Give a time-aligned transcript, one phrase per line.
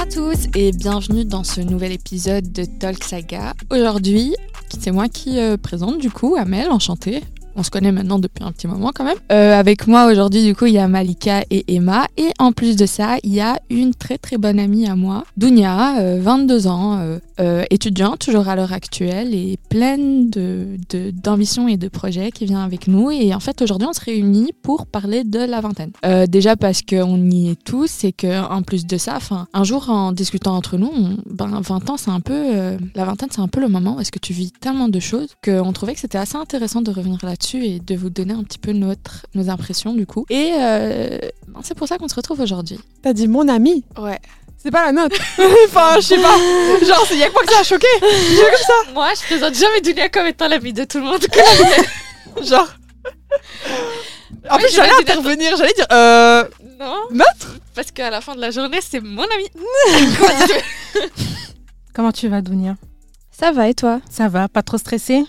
[0.00, 3.52] à tous et bienvenue dans ce nouvel épisode de Talk Saga.
[3.70, 4.34] Aujourd'hui,
[4.78, 7.22] c'est moi qui euh, présente du coup Amel, enchantée.
[7.56, 9.16] On se connaît maintenant depuis un petit moment quand même.
[9.32, 12.06] Euh, avec moi aujourd'hui, du coup, il y a Malika et Emma.
[12.16, 15.24] Et en plus de ça, il y a une très très bonne amie à moi,
[15.36, 21.10] Dounia, euh, 22 ans, euh, euh, étudiante toujours à l'heure actuelle et pleine de, de-
[21.10, 23.10] d'ambition et de projets qui vient avec nous.
[23.10, 25.90] Et en fait, aujourd'hui, on se réunit pour parler de la vingtaine.
[26.04, 29.90] Euh, déjà parce qu'on y est tous et qu'en plus de ça, enfin, un jour
[29.90, 30.92] en discutant entre nous,
[31.26, 32.34] ben, 20 ans, c'est un peu.
[32.34, 35.28] euh, la vingtaine, c'est un peu le moment où que tu vis tellement de choses
[35.44, 38.58] qu'on trouvait que c'était assez intéressant de revenir là-dessus et de vous donner un petit
[38.58, 40.26] peu notre, nos impressions du coup.
[40.30, 42.78] Et euh, ben, c'est pour ça qu'on se retrouve aujourd'hui.
[43.02, 44.18] T'as dit mon ami Ouais.
[44.62, 45.16] C'est pas la nôtre
[45.66, 46.36] Enfin, je sais pas.
[46.86, 47.86] Genre, il y a que moi que ça a choqué.
[48.92, 51.24] Moi, je présente jamais Dunia comme étant l'ami de tout le monde.
[52.46, 52.68] Genre.
[54.50, 55.86] En Ouais, plus, j'allais intervenir, j'allais dire.
[55.92, 56.44] Euh.
[56.78, 56.94] non.
[57.10, 59.48] Notre Parce qu'à la fin de la journée, c'est mon ami.
[61.94, 62.76] Comment tu vas, Dounia
[63.30, 64.00] Ça va et toi?
[64.10, 65.24] Ça va, pas trop stressé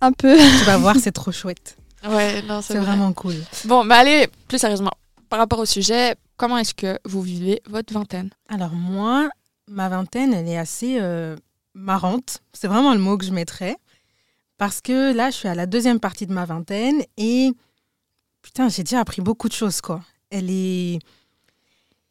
[0.00, 0.36] Un peu.
[0.36, 1.76] Tu vas voir, c'est trop chouette.
[2.08, 3.34] Ouais, non, C'est vraiment cool.
[3.64, 4.92] Bon, mais allez, plus sérieusement,
[5.28, 8.30] par rapport au sujet, comment est-ce que vous vivez votre vingtaine?
[8.48, 9.28] Alors moi,
[9.66, 11.34] ma vingtaine, elle est assez euh,
[11.74, 12.38] marrante.
[12.52, 13.76] C'est vraiment le mot que je mettrais.
[14.58, 17.50] Parce que là, je suis à la deuxième partie de ma vingtaine et
[18.42, 20.00] putain, j'ai déjà appris beaucoup de choses, quoi.
[20.30, 20.98] Elle est,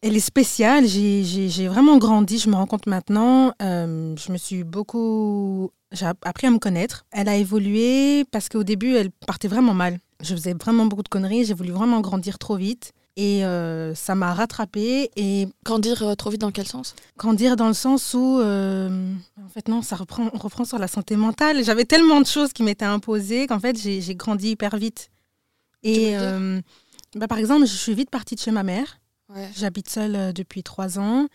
[0.01, 0.85] elle est spéciale.
[0.87, 3.51] J'ai- J'ai j'ai vraiment grandi, je me rends compte maintenant.
[3.61, 5.71] Euh, je me suis beaucoup...
[5.91, 7.05] J'ai app- appris à me connaître.
[7.11, 9.99] Elle a évolué parce qu'au début, elle partait vraiment mal.
[10.21, 11.45] Je faisais vraiment beaucoup de conneries.
[11.45, 12.91] J'ai voulu vraiment grandir trop vite.
[13.15, 15.09] Et euh, ça m'a rattrapée.
[15.15, 16.93] Et Grandir euh, trop vite dans quel sens?
[17.17, 19.13] Grandir dans le sens où, euh,
[19.43, 21.63] en fait, non, ça reprend, on reprend sur la santé mentale.
[21.63, 25.09] J'avais tellement de choses qui m'étaient imposées qu'en fait, j'ai grandi hyper vite.
[25.83, 26.15] Et
[27.15, 28.99] bah, par exemple, je suis vite partie de chez ma mère.
[29.33, 29.49] Ouais.
[29.55, 31.27] J'habite seule depuis trois ans.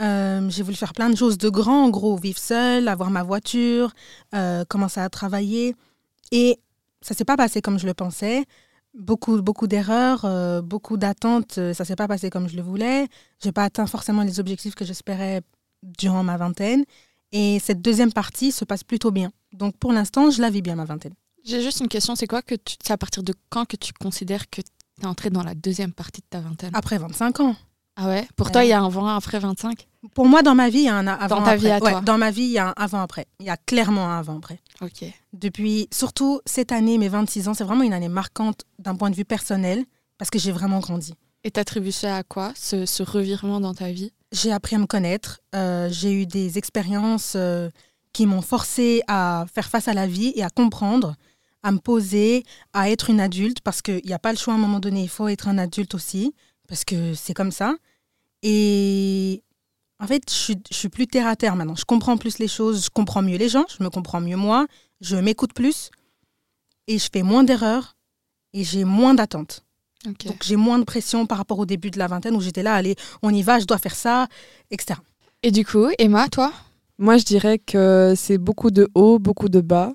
[0.00, 3.22] Euh, j'ai voulu faire plein de choses de grand, en gros, vivre seule, avoir ma
[3.22, 3.92] voiture,
[4.34, 5.74] euh, commencer à travailler.
[6.32, 6.58] Et
[7.00, 8.44] ça s'est pas passé comme je le pensais.
[8.94, 11.58] Beaucoup, beaucoup d'erreurs, euh, beaucoup d'attentes.
[11.74, 13.08] Ça s'est pas passé comme je le voulais.
[13.42, 15.42] J'ai pas atteint forcément les objectifs que j'espérais
[15.82, 16.84] durant ma vingtaine.
[17.32, 19.32] Et cette deuxième partie se passe plutôt bien.
[19.52, 21.14] Donc pour l'instant, je la vis bien ma vingtaine.
[21.44, 22.76] J'ai juste une question, c'est quoi que tu...
[22.82, 24.68] C'est à partir de quand que tu considères que tu
[25.02, 26.70] es entré dans la deuxième partie de ta vingtaine?
[26.74, 27.56] Après 25 ans.
[27.96, 28.26] Ah ouais?
[28.36, 28.52] Pour Ouais.
[28.52, 30.88] toi, il y a un un après 25 Pour moi, dans ma vie, il y
[30.88, 31.36] a un avant.
[31.38, 32.00] Dans ta vie à Ouais, toi.
[32.00, 33.26] Dans ma vie, il y a un avant-après.
[33.40, 34.60] Il y a clairement un avant-après.
[34.80, 35.04] Ok.
[35.32, 39.16] Depuis, surtout cette année, mes 26 ans, c'est vraiment une année marquante d'un point de
[39.16, 39.84] vue personnel
[40.18, 41.14] parce que j'ai vraiment grandi.
[41.44, 44.12] Et t'attribues ça à quoi, ce, ce revirement dans ta vie?
[44.32, 45.40] J'ai appris à me connaître.
[45.54, 47.70] euh, j'ai eu des expériences euh,
[48.12, 51.14] qui m'ont forcé à faire face à la vie et à comprendre,
[51.62, 52.42] à me poser,
[52.72, 55.02] à être une adulte parce qu'il n'y a pas le choix à un moment donné.
[55.02, 56.34] Il faut être un adulte aussi
[56.68, 57.74] parce que c'est comme ça.
[58.42, 59.42] Et
[59.98, 61.74] en fait, je suis, je suis plus terre à terre maintenant.
[61.74, 64.66] Je comprends plus les choses, je comprends mieux les gens, je me comprends mieux moi,
[65.00, 65.90] je m'écoute plus
[66.86, 67.96] et je fais moins d'erreurs
[68.52, 69.64] et j'ai moins d'attentes.
[70.04, 72.74] Donc j'ai moins de pression par rapport au début de la vingtaine où j'étais là,
[72.74, 74.28] allez, on y va, je dois faire ça,
[74.70, 75.00] etc.
[75.42, 76.52] Et du coup, Emma, toi?
[76.98, 79.92] Moi, je dirais que c'est beaucoup de hauts, beaucoup de bas.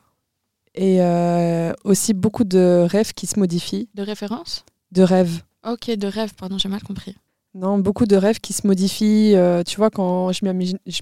[0.75, 3.89] Et euh, aussi beaucoup de rêves qui se modifient.
[3.93, 5.41] De référence De rêves.
[5.67, 7.15] Ok, de rêve, pardon, j'ai mal compris.
[7.53, 9.35] Non, beaucoup de rêves qui se modifient.
[9.35, 10.45] Euh, tu vois, quand je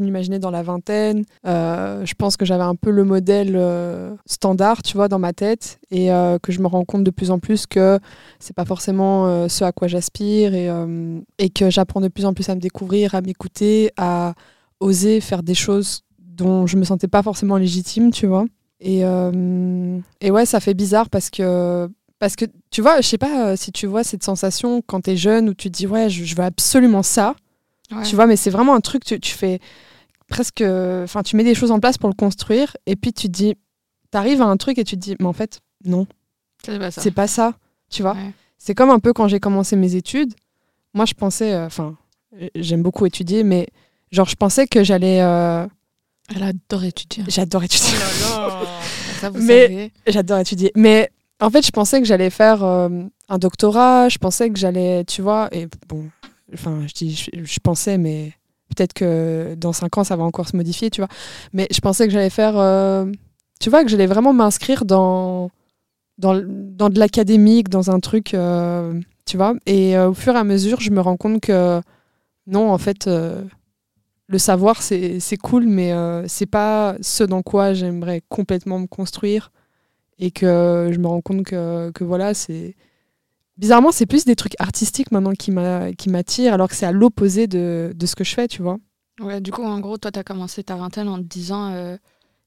[0.01, 4.81] m'imaginais dans la vingtaine, euh, je pense que j'avais un peu le modèle euh, standard,
[4.81, 6.07] tu vois, dans ma tête, et
[6.41, 7.99] que je me rends compte de plus en plus que
[8.39, 12.55] c'est pas forcément ce à quoi j'aspire, et, que j'apprends de plus en plus à
[12.55, 14.33] me découvrir, à m'écouter, à
[14.79, 18.45] oser faire des choses dont je me sentais pas forcément légitime, tu vois.
[18.79, 21.89] Et ouais, ça fait bizarre parce que
[22.19, 25.12] parce que tu vois, je sais pas euh, si tu vois cette sensation quand tu
[25.12, 27.35] es jeune où tu te dis ouais, je, je veux absolument ça,
[27.91, 28.03] Ouais.
[28.03, 29.59] tu vois, mais c'est vraiment un truc, tu, tu fais
[30.28, 30.62] presque.
[30.62, 33.56] Enfin, tu mets des choses en place pour le construire et puis tu te dis,
[34.12, 36.06] t'arrives à un truc et tu te dis, mais en fait, non,
[36.63, 37.02] C'est pas ça.
[37.02, 37.53] c'est pas ça,
[37.90, 38.13] tu vois.
[38.13, 38.32] Ouais.
[38.59, 40.34] C'est comme un peu quand j'ai commencé mes études.
[40.93, 41.96] Moi, je pensais, euh, enfin,
[42.53, 43.67] j'aime beaucoup étudier, mais
[44.11, 45.22] genre, je pensais que j'allais.
[45.22, 45.66] euh,
[46.35, 47.23] Elle adore étudier.
[47.28, 47.97] J'adore étudier.
[49.22, 49.91] Ça, vous Mais- savez.
[50.08, 50.72] J'adore étudier.
[50.76, 51.09] Mais
[51.41, 52.90] en fait, je pensais que j'allais faire euh,
[53.30, 54.09] un doctorat.
[54.09, 56.06] Je pensais que j'allais, tu vois, et bon,
[56.53, 58.34] enfin, je dis, je, pensais, mais
[58.76, 61.09] peut-être que dans cinq ans, ça va encore se modifier, tu vois.
[61.53, 63.06] Mais je pensais que j'allais faire, euh,
[63.59, 65.50] tu vois, que j'allais vraiment m'inscrire dans,
[66.18, 69.53] dans, dans de l'académique, dans un truc, euh, tu vois.
[69.66, 71.82] Et au fur et à mesure, je me rends compte que
[72.47, 73.08] non, en fait.
[73.08, 75.94] le savoir, c'est c'est cool, mais
[76.28, 79.52] c'est pas ce dans quoi j'aimerais complètement me construire
[80.19, 82.75] et que je me rends compte que, que voilà, c'est.
[83.57, 86.93] Bizarrement, c'est plus des trucs artistiques maintenant qui m'a- qui m'attirent, alors que c'est à
[86.93, 88.77] l'opposé de, de ce que je fais, tu vois.
[89.19, 91.97] Ouais, du coup, en gros, toi, tu as commencé ta vingtaine en te disant euh,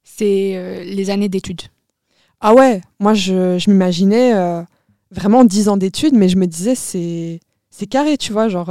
[0.05, 1.63] c'est euh, les années d'études.
[2.41, 4.63] Ah ouais, moi je, je m'imaginais euh,
[5.11, 8.71] vraiment 10 ans d'études, mais je me disais c'est carré, tu vois, genre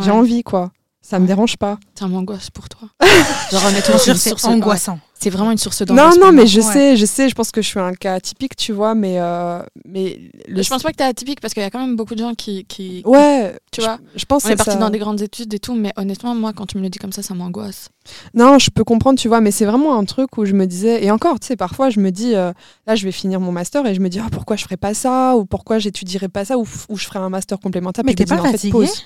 [0.00, 0.72] j'ai envie quoi.
[1.04, 1.78] Ça me dérange pas.
[1.98, 2.88] Ça m'angoisse pour toi.
[3.50, 5.00] Genre, honnêtement, c'est une C'est source angoissant.
[5.18, 6.16] C'est vraiment une source Non, d'angoisse.
[6.16, 6.72] non, pour mais je Ouais.
[6.72, 9.62] sais, je sais, je pense que je suis un cas atypique, tu vois, mais euh,
[9.84, 10.18] mais
[10.48, 12.20] le Je pense pas que t'es atypique parce qu'il y a quand même beaucoup de
[12.20, 12.64] gens qui.
[12.66, 15.52] qui Ouais, Tu je- vois, je, pense On est parti ça- dans des grandes études
[15.54, 17.88] et tout, mais honnêtement, moi, quand tu me le dis comme ça, ça m'angoisse.
[18.34, 21.04] Non, je peux comprendre, tu vois, mais c'est vraiment un truc où je me disais,
[21.04, 22.52] et encore, tu sais, parfois je me dis, euh,
[22.86, 24.94] là je vais finir mon master et je me dis, ah, pourquoi je ferais pas
[24.94, 28.04] ça, ou pourquoi j'étudierais pas ça, ou, ou je ferais un master complémentaire.
[28.04, 29.04] Mais t'es pas dis, en fait, fatiguée pause.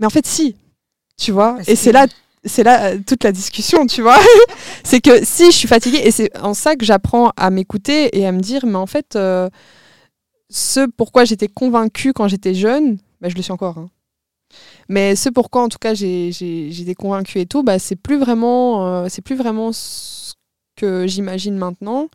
[0.00, 0.56] Mais en fait, si,
[1.18, 2.06] tu vois, Parce et que- c'est là,
[2.44, 4.18] c'est là euh, toute la discussion, tu vois.
[4.84, 8.26] c'est que si je suis fatiguée, et c'est en ça que j'apprends à m'écouter et
[8.26, 9.48] à me dire, mais en fait, euh,
[10.50, 13.78] ce pourquoi j'étais convaincue quand j'étais jeune, bah, je le suis encore.
[13.78, 13.88] hein.
[14.88, 18.16] Mais ce pourquoi, en tout cas, j'ai- j'ai- j'étais convaincue et tout, bah, c'est plus
[18.18, 20.32] vraiment, euh, c'est plus vraiment ce
[20.76, 22.08] que j'imagine maintenant.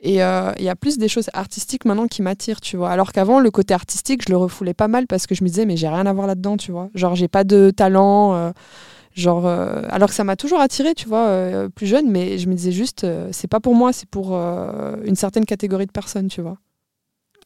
[0.00, 2.90] Et euh, il y a plus des choses artistiques maintenant qui m'attirent, tu vois.
[2.90, 5.66] Alors qu'avant, le côté artistique, je le refoulais pas mal parce que je me disais,
[5.66, 6.88] mais j'ai rien à voir là-dedans, tu vois.
[6.94, 8.34] Genre, j'ai pas de talent.
[8.34, 8.52] euh,
[9.14, 12.48] genre, euh, alors que ça m'a toujours attiré, tu vois, euh, plus jeune, mais je
[12.48, 15.90] me disais juste, euh, c'est pas pour moi, c'est pour euh, une certaine catégorie de
[15.92, 16.58] personnes, tu vois.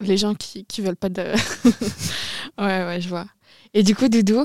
[0.00, 1.22] Les gens qui, qui veulent pas de.
[2.58, 3.24] ouais, ouais, je vois.
[3.72, 4.44] Et du coup, Doudou?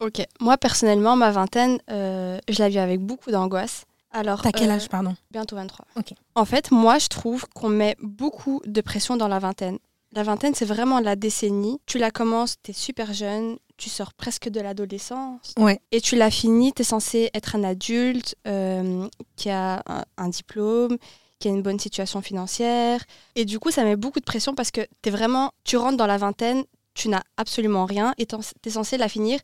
[0.00, 0.24] Ok.
[0.40, 3.84] Moi, personnellement, ma vingtaine, euh, je la vis avec beaucoup d'angoisse.
[4.10, 5.14] Alors, T'as quel euh, âge, pardon?
[5.30, 5.86] Bientôt 23.
[5.96, 6.14] Ok.
[6.34, 9.78] En fait, moi, je trouve qu'on met beaucoup de pression dans la vingtaine.
[10.12, 11.80] La vingtaine, c'est vraiment la décennie.
[11.86, 15.52] Tu la commences, t'es super jeune, tu sors presque de l'adolescence.
[15.58, 15.80] Ouais.
[15.92, 19.06] Et tu l'as fini, t'es censé être un adulte euh,
[19.36, 20.96] qui a un, un diplôme,
[21.38, 23.04] qui a une bonne situation financière.
[23.34, 26.06] Et du coup, ça met beaucoup de pression parce que t'es vraiment, tu rentres dans
[26.06, 26.64] la vingtaine,
[26.94, 29.38] tu n'as absolument rien et t'es censé la finir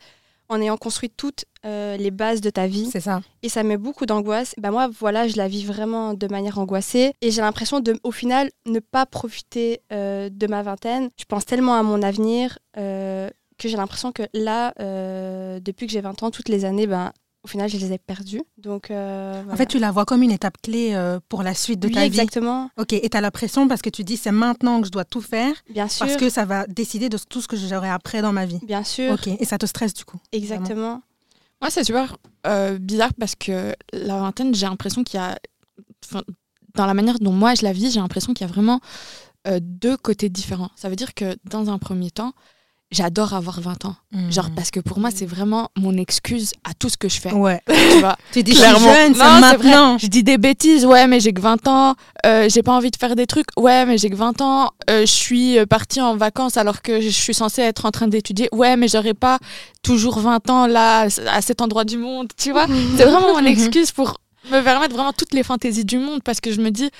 [0.49, 3.23] en ayant construit toutes euh, les bases de ta vie C'est ça.
[3.43, 4.55] et ça met beaucoup d'angoisse.
[4.59, 8.11] Bah moi, voilà, je la vis vraiment de manière angoissée et j'ai l'impression de, au
[8.11, 11.09] final, ne pas profiter euh, de ma vingtaine.
[11.19, 14.73] Je pense tellement à mon avenir euh, que j'ai l'impression que là,
[15.61, 17.13] depuis que j'ai 20 ans, toutes les années, ben,
[17.45, 18.43] au final, je les ai perdues.
[18.59, 21.79] Donc, euh, En fait, tu la vois comme une étape clé euh, pour la suite
[21.79, 22.07] de oui, ta vie.
[22.07, 25.05] exactement, Ok, et t'as la pression parce que tu dis c'est maintenant que je dois
[25.05, 28.23] tout faire bien sûr, parce que ça va décider de tout ce que j'aurai après
[28.23, 28.59] dans ma vie.
[28.67, 30.19] bien sûr, Ok, et ça te stresse du coup.
[30.33, 31.03] exactement.
[31.61, 35.39] Moi, c'est super euh, bizarre parce que la vingtaine, j'ai l'impression qu'il y a.
[36.05, 36.23] enfin,
[36.75, 38.81] Dans la manière dont moi je la vis, j'ai l'impression qu'il y a vraiment
[39.47, 40.71] euh, deux côtés différents.
[40.77, 42.33] Ça veut dire que dans un premier temps,
[42.91, 43.97] j'adore avoir 20 ans.
[44.31, 44.55] Genre, Hmm.
[44.55, 47.33] parce que pour moi, c'est vraiment mon excuse à tout ce que je fais.
[47.33, 47.61] Ouais.
[47.95, 48.17] Tu vois?
[48.33, 49.41] Tu dis je suis jeune, c'est c'est vrai.
[49.41, 49.99] maintenant.
[49.99, 51.95] Je dis des bêtises, ouais, mais j'ai que 20 ans,
[52.25, 55.01] euh, j'ai pas envie de faire des trucs, ouais, mais j'ai que 20 ans, euh,
[55.01, 58.49] je suis euh, partie en vacances alors que je suis censée être en train d'étudier,
[58.53, 59.39] ouais, mais j'aurais pas
[59.83, 62.67] toujours 20 ans là, à cet endroit du monde, tu vois?
[62.97, 64.19] C'est vraiment mon excuse pour
[64.53, 66.91] me permettre vraiment toutes les fantaisies du monde parce que je me dis.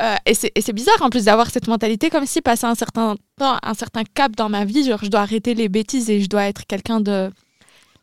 [0.00, 2.74] Euh, et c'est et c'est bizarre en plus d'avoir cette mentalité comme si passé un
[2.74, 6.20] certain temps, un certain cap dans ma vie, genre je dois arrêter les bêtises et
[6.20, 7.30] je dois être quelqu'un de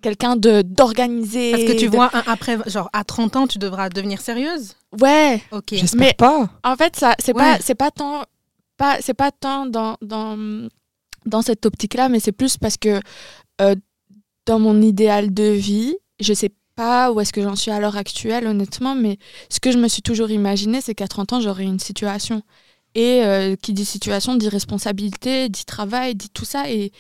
[0.02, 1.52] quelqu'un de d'organisé.
[1.52, 4.76] Parce que tu de- vois, un- après, genre à 30 ans, tu devras devenir sérieuse?
[5.00, 5.66] Ouais, Ok.
[5.74, 6.50] J'espère Mais- pas.
[6.64, 7.58] en fait, ça, c'est Ouais.
[7.58, 8.24] pas, c'est pas tant,
[8.78, 10.68] pas, c'est pas tant dans, dans,
[11.26, 13.00] dans cette optique-là, mais c'est plus parce que
[13.62, 13.76] euh,
[14.48, 16.50] dans mon idéal de vie, je sais
[16.82, 19.20] pas où est-ce que j'en suis à l'heure actuelle, honnêtement, mais
[19.50, 22.42] ce que je me suis toujours imaginé, c'est qu'à 30 ans, j'aurai une situation.
[22.96, 26.72] Et euh, qui dit situation dit responsabilité, dit travail, dit tout ça.
[26.72, 26.92] Et,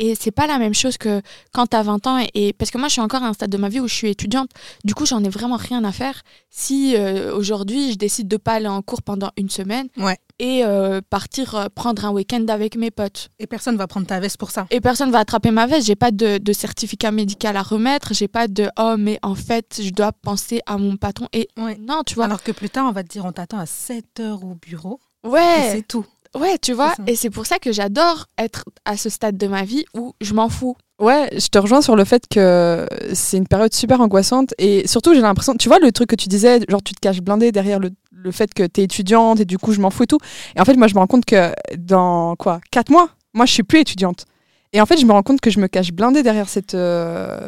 [0.00, 2.18] et c'est pas la même chose que quand tu as 20 ans.
[2.18, 3.86] Et, et- parce que moi, je suis encore à un stade de ma vie où
[3.86, 4.50] je suis étudiante.
[4.84, 8.54] Du coup, j'en ai vraiment rien à faire si euh, aujourd'hui, je décide de pas
[8.54, 10.16] aller en cours pendant une semaine Ouais.
[10.38, 13.28] et euh, partir euh, prendre un week-end avec mes potes.
[13.38, 14.66] Et personne va prendre ta veste pour ça.
[14.70, 15.86] Et personne va attraper ma veste.
[15.86, 18.14] J'ai pas de, de certificat médical à remettre.
[18.14, 21.28] J'ai pas de oh, mais en fait, je dois penser à mon patron.
[21.32, 21.76] Et Ouais.
[21.78, 22.24] non, tu vois.
[22.24, 24.98] Alors que plus tard, on va te dire on t'attend à 7 heures au bureau.
[25.24, 25.68] Ouais.
[25.72, 26.06] c'est tout.
[26.38, 29.64] Ouais, tu vois, et c'est pour ça que j'adore être à ce stade de ma
[29.64, 30.76] vie où je m'en fous.
[31.00, 35.14] Ouais, je te rejoins sur le fait que c'est une période super angoissante et surtout
[35.14, 37.80] j'ai l'impression, tu vois le truc que tu disais, genre tu te caches blindé derrière
[37.80, 40.18] le, le fait que t'es étudiante et du coup je m'en fous et tout.
[40.54, 43.52] Et en fait moi je me rends compte que dans quoi, quatre mois, moi je
[43.52, 44.26] suis plus étudiante.
[44.72, 47.40] Et en fait je me rends compte que je me cache blindé derrière cette, euh,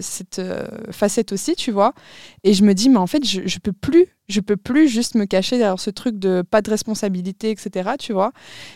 [0.00, 1.94] cette euh, facette aussi, tu vois.
[2.44, 5.14] Et je me dis mais en fait je, je peux plus, je peux plus juste
[5.14, 7.90] me cacher derrière ce truc de pas de responsabilité, etc.
[7.98, 8.32] Tu vois.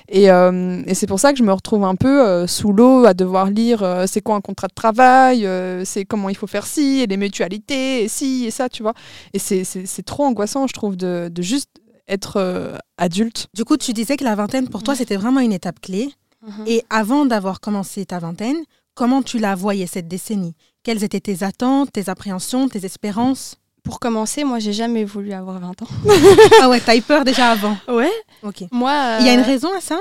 [0.08, 3.04] Et, euh, et c'est pour ça que je me retrouve un peu euh, sous l'eau
[3.04, 6.46] à devoir lire euh, c'est quoi un contrat de travail, euh, c'est comment il faut
[6.46, 8.94] faire ci, et les mutualités, et ci et ça, tu vois.
[9.34, 11.68] Et c'est- c'est c'est trop angoissant, je trouve, de, de juste
[12.08, 13.48] être euh, adulte.
[13.54, 16.10] Du coup, tu disais que la vingtaine, pour toi, c'était vraiment une étape clé.
[16.42, 16.64] Mhm.
[16.66, 18.56] Et avant d'avoir commencé ta vingtaine,
[18.94, 20.54] comment tu la voyais, cette décennie?
[20.82, 23.56] Quelles étaient tes attentes, tes appréhensions, tes espérances?
[23.82, 25.86] Pour commencer, moi, j'ai jamais voulu avoir 20 ans.
[26.62, 27.76] Ah ouais, t'as eu peur déjà avant.
[27.88, 28.10] Ouais.
[28.42, 28.64] Ok.
[28.70, 29.18] Moi.
[29.20, 29.98] Il y a une euh, raison à ça?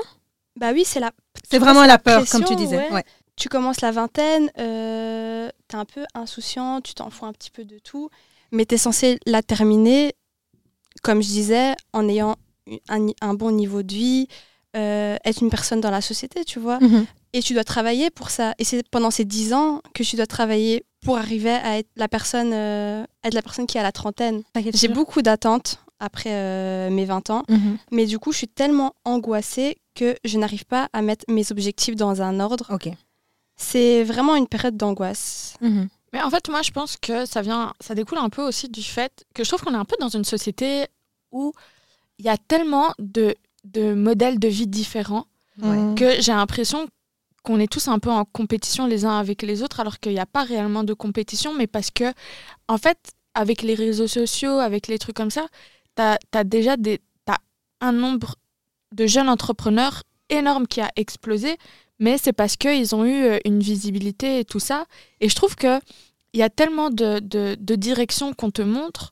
[0.57, 1.11] Bah oui, c'est la.
[1.49, 2.77] C'est vraiment la la peur, pression, comme tu disais.
[2.77, 2.91] ouais.
[2.91, 3.03] Ouais.
[3.37, 7.63] Tu commences la vingtaine, euh, t'es un peu insouciant, tu t'en fous un petit peu
[7.63, 8.09] de tout,
[8.51, 10.13] mais t'es censé la terminer,
[11.03, 12.35] comme je disais, en ayant
[12.89, 14.27] un, un bon niveau de vie,
[14.75, 16.79] euh, être une personne dans la société, tu vois.
[16.79, 17.05] Mhm.
[17.33, 18.53] Et tu dois travailler pour ça.
[18.59, 22.07] Et c'est pendant ces 10 ans que tu dois travailler pour arriver à être la
[22.07, 24.43] personne, euh, être la personne qui a la trentaine.
[24.73, 27.77] J'ai beaucoup d'attentes après euh, mes 20 ans, Mhm.
[27.91, 31.95] mais du coup, je suis tellement angoissée que je n'arrive pas à mettre mes objectifs
[31.95, 32.67] dans un ordre.
[32.73, 32.89] Ok.
[33.57, 35.55] C'est vraiment une période d'angoisse.
[35.61, 35.89] Mhm.
[36.13, 38.81] Mais en fait, moi, je pense que ça vient, ça découle un peu aussi du
[38.81, 40.85] fait que je trouve qu'on est un peu dans une société
[41.31, 41.53] où
[42.17, 45.25] il y a tellement de, de modèles de vie différents
[45.61, 45.95] Ouais.
[45.95, 46.87] Que j'ai l'impression
[47.43, 50.19] qu'on est tous un peu en compétition les uns avec les autres, alors qu'il n'y
[50.19, 52.13] a pas réellement de compétition, mais parce que,
[52.67, 52.97] en fait,
[53.33, 55.47] avec les réseaux sociaux, avec les trucs comme ça,
[55.95, 57.01] tu as, déjà des,
[57.81, 58.35] un nombre
[58.93, 61.57] de jeunes entrepreneurs énorme qui a explosé,
[61.99, 64.85] mais c'est parce qu'ils ont eu euh, une visibilité et tout ça.
[65.21, 65.79] Et je trouve que
[66.33, 69.11] il y a tellement de, de, de directions qu'on te montre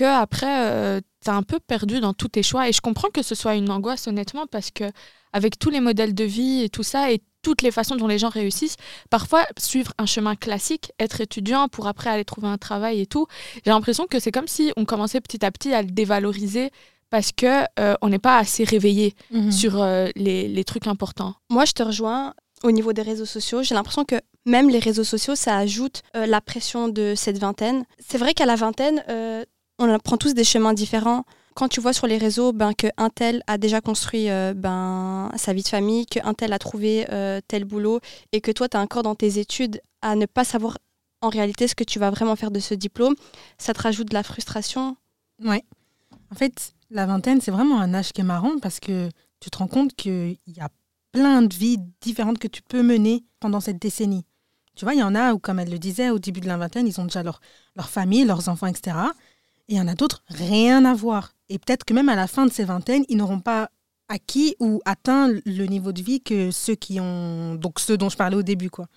[0.00, 2.68] que après tu es un peu perdu dans tous tes choix.
[2.68, 4.84] Et je comprends que ce soit une angoisse, honnêtement, parce que
[5.32, 8.18] avec tous les modèles de vie et tout ça, et toutes les façons dont les
[8.18, 8.76] gens réussissent,
[9.10, 13.26] parfois suivre un chemin classique, être étudiant pour après aller trouver un travail et tout,
[13.64, 16.70] j'ai l'impression que c'est comme si on commençait petit à petit à le dévaloriser
[17.10, 19.52] parce que euh, on n'est pas assez réveillé Mhm.
[19.52, 21.34] sur euh, les, les trucs importants.
[21.50, 23.62] Moi, je te rejoins au niveau des réseaux sociaux.
[23.62, 24.16] J'ai l'impression que
[24.46, 27.84] même les réseaux sociaux, ça ajoute euh, la pression de cette vingtaine.
[28.06, 29.44] C'est vrai qu'à la vingtaine, euh,
[29.80, 31.24] on prend tous des chemins différents.
[31.54, 35.52] Quand tu vois sur les réseaux ben, qu'un tel a déjà construit euh, ben, sa
[35.52, 38.00] vie de famille, qu'un tel a trouvé euh, tel boulot,
[38.32, 40.78] et que toi, tu as encore dans tes études à ne pas savoir
[41.22, 43.14] en réalité ce que tu vas vraiment faire de ce diplôme,
[43.58, 44.96] ça te rajoute de la frustration.
[45.44, 45.64] Ouais.
[46.30, 49.08] En fait, la vingtaine, c'est vraiment un âge qui est marrant parce que
[49.40, 50.68] tu te rends compte qu'il y a
[51.12, 54.24] plein de vies différentes que tu peux mener pendant cette décennie.
[54.76, 56.56] Tu vois, il y en a où, comme elle le disait, au début de la
[56.56, 57.40] vingtaine, ils ont déjà leur,
[57.76, 58.96] leur famille, leurs enfants, etc.
[59.70, 61.32] Il y en a d'autres, rien à voir.
[61.48, 63.70] Et peut-être que même à la fin de ces vingtaines, ils n'auront pas
[64.08, 67.54] acquis ou atteint le niveau de vie que ceux qui ont.
[67.54, 68.88] Donc ceux dont je parlais au début, quoi.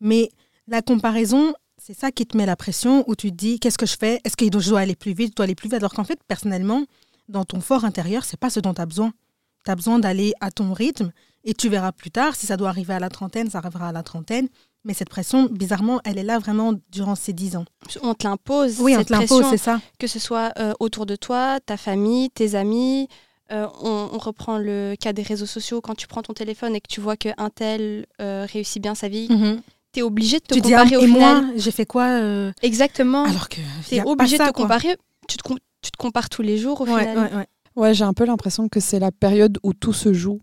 [0.00, 0.30] Mais
[0.66, 3.86] la comparaison, c'est ça qui te met la pression, où tu te dis qu'est-ce que
[3.86, 4.20] je fais?
[4.24, 5.74] Est-ce que je dois aller plus vite Je dois aller plus vite?
[5.74, 6.84] Alors qu'en fait, personnellement,
[7.28, 9.12] dans ton fort intérieur, c'est pas ce dont tu as besoin.
[9.64, 11.12] Tu as besoin d'aller à ton rythme
[11.44, 12.34] et tu verras plus tard.
[12.34, 14.48] Si ça doit arriver à la trentaine, ça arrivera à la trentaine.
[14.84, 17.64] Mais cette pression, bizarrement, elle est là vraiment durant ces dix ans.
[18.02, 19.50] On te l'impose, Oui, on cette te l'impose, pression.
[19.50, 19.80] c'est ça.
[19.98, 23.06] que ce soit euh, autour de toi, ta famille, tes amis.
[23.52, 25.80] Euh, on, on reprend le cas des réseaux sociaux.
[25.80, 29.08] Quand tu prends ton téléphone et que tu vois qu'un tel euh, réussit bien sa
[29.08, 29.28] vie,
[29.92, 31.44] tu es obligé de te Tu dis, ah, comparer au et final.
[31.44, 33.24] moi, j'ai fait quoi euh, Exactement.
[33.24, 33.56] Alors que.
[33.88, 34.62] tu es a obligé pas de te quoi.
[34.64, 34.96] comparer.
[35.28, 37.18] Tu te, com- tu te compares tous les jours au Ouais, final.
[37.18, 37.46] ouais, ouais.
[37.76, 40.40] Ouais, j'ai un peu l'impression que c'est la période où tout se joue.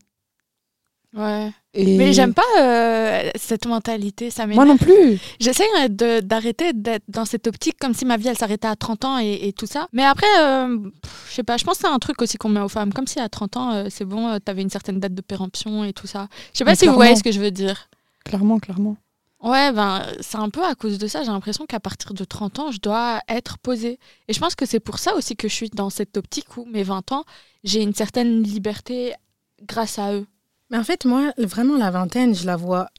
[1.16, 1.52] Ouais.
[1.74, 5.20] Et Mais j'aime pas euh, cette mentalité, ça Moi non plus.
[5.40, 9.06] J'essaie de- d'arrêter d'être dans cette optique comme si ma vie elle s'arrêtait à 30
[9.06, 9.88] ans et, et tout ça.
[9.92, 10.78] Mais après, euh,
[11.30, 12.94] je sais pas, je pense que c'est un truc aussi qu'on met aux femmes.
[12.94, 15.94] Comme si à 30 ans, euh, c'est bon, t'avais une certaine date de péremption et
[15.94, 16.28] tout ça.
[16.54, 17.88] Je sais pas Mais si vous voyez ce que je veux dire.
[18.26, 18.96] Clairement, clairement.
[19.42, 21.24] Ouais, ben, c'est un peu à cause de ça.
[21.24, 23.98] J'ai l'impression qu'à partir de 30 ans, je dois être posée.
[24.28, 26.66] Et je pense que c'est pour ça aussi que je suis dans cette optique où
[26.66, 27.24] mes 20 ans,
[27.64, 29.14] j'ai une certaine liberté
[29.64, 30.28] grâce à eux.
[30.70, 32.90] Mais en fait, moi, vraiment, la vingtaine, je la vois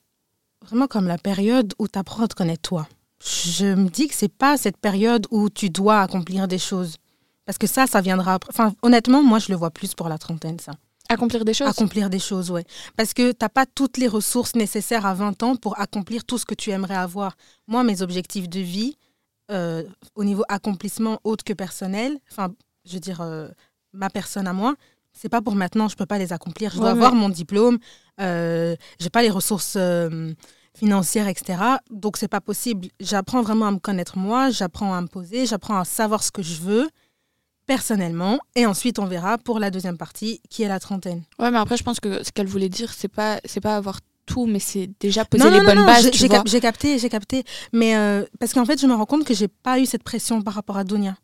[0.62, 2.88] vraiment comme la période où tu apprends à te connaître toi.
[3.22, 6.96] Je me dis que c'est pas cette période où tu dois accomplir des choses.
[7.44, 8.50] Parce que ça, ça viendra après.
[8.52, 10.72] Enfin, honnêtement, moi, je le vois plus pour la trentaine, ça.
[11.08, 11.68] Accomplir des choses?
[11.68, 12.64] Accomplir des choses, ouais.
[12.96, 16.46] Parce que t'as pas toutes les ressources nécessaires à 20 ans pour accomplir tout ce
[16.46, 17.36] que tu aimerais avoir.
[17.66, 18.96] Moi, mes objectifs de vie,
[19.50, 19.82] euh,
[20.14, 23.48] au niveau accomplissement autre que personnel, enfin, je veux dire, euh,
[23.92, 24.76] ma personne à moi,
[25.12, 26.70] c'est pas pour maintenant, je peux pas les accomplir.
[26.70, 27.78] Je dois Ouais, avoir mon diplôme,
[28.20, 30.32] euh, j'ai pas les ressources euh,
[30.76, 31.58] financières, etc.
[31.90, 32.88] Donc, c'est pas possible.
[33.00, 36.42] J'apprends vraiment à me connaître moi, j'apprends à me poser, j'apprends à savoir ce que
[36.42, 36.88] je veux
[37.66, 38.38] personnellement.
[38.56, 41.22] Et ensuite, on verra pour la deuxième partie, qui est la trentaine.
[41.38, 44.00] Ouais, mais après, je pense que ce qu'elle voulait dire, c'est pas, c'est pas avoir
[44.26, 47.08] tout, mais c'est déjà poser Non, les non, bonnes non, bases, cap- j'ai capté, j'ai
[47.08, 47.44] capté.
[47.72, 50.42] Mais euh, parce qu'en fait, je me rends compte que j'ai pas eu cette pression
[50.42, 51.16] par rapport à Dunia.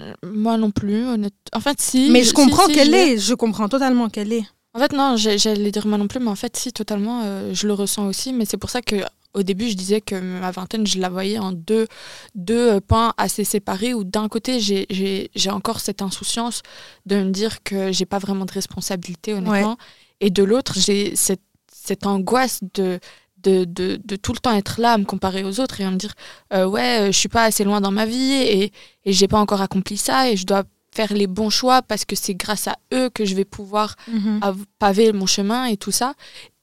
[0.00, 1.34] Euh, Moi non plus, honnête.
[1.52, 2.10] En fait, si.
[2.10, 4.44] mais je comprends si, qu'elle je est, je comprends totalement qu'elle est.
[4.74, 7.66] En fait, non, j'allais dire moi non plus, mais en fait, si, totalement, euh, je
[7.66, 8.34] le ressens aussi.
[8.34, 8.96] Mais c'est pour ça que
[9.36, 11.86] au début, je disais que ma vingtaine, je la voyais en deux,
[12.34, 16.62] deux pans assez séparés, où d'un côté, j'ai encore cette insouciance
[17.04, 19.76] de me dire que j'ai pas vraiment de responsabilité, honnêtement.
[20.20, 22.98] Et de l'autre, j'ai cette, cette angoisse de
[23.46, 25.90] de, de, de tout le temps être là à me comparer aux autres et à
[25.90, 26.14] me dire
[26.52, 28.72] euh, ouais euh, je suis pas assez loin dans ma vie et,
[29.04, 32.16] et j'ai pas encore accompli ça et je dois faire les bons choix parce que
[32.16, 33.96] c'est grâce à eux que je vais pouvoir
[34.42, 36.14] av- paver mon chemin et tout ça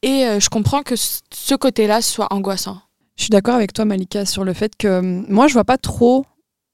[0.01, 2.77] et euh, je comprends que ce côté-là soit angoissant
[3.15, 4.99] Je suis d'accord avec toi, Malika, sur le fait que
[5.31, 6.25] moi, je vois pas trop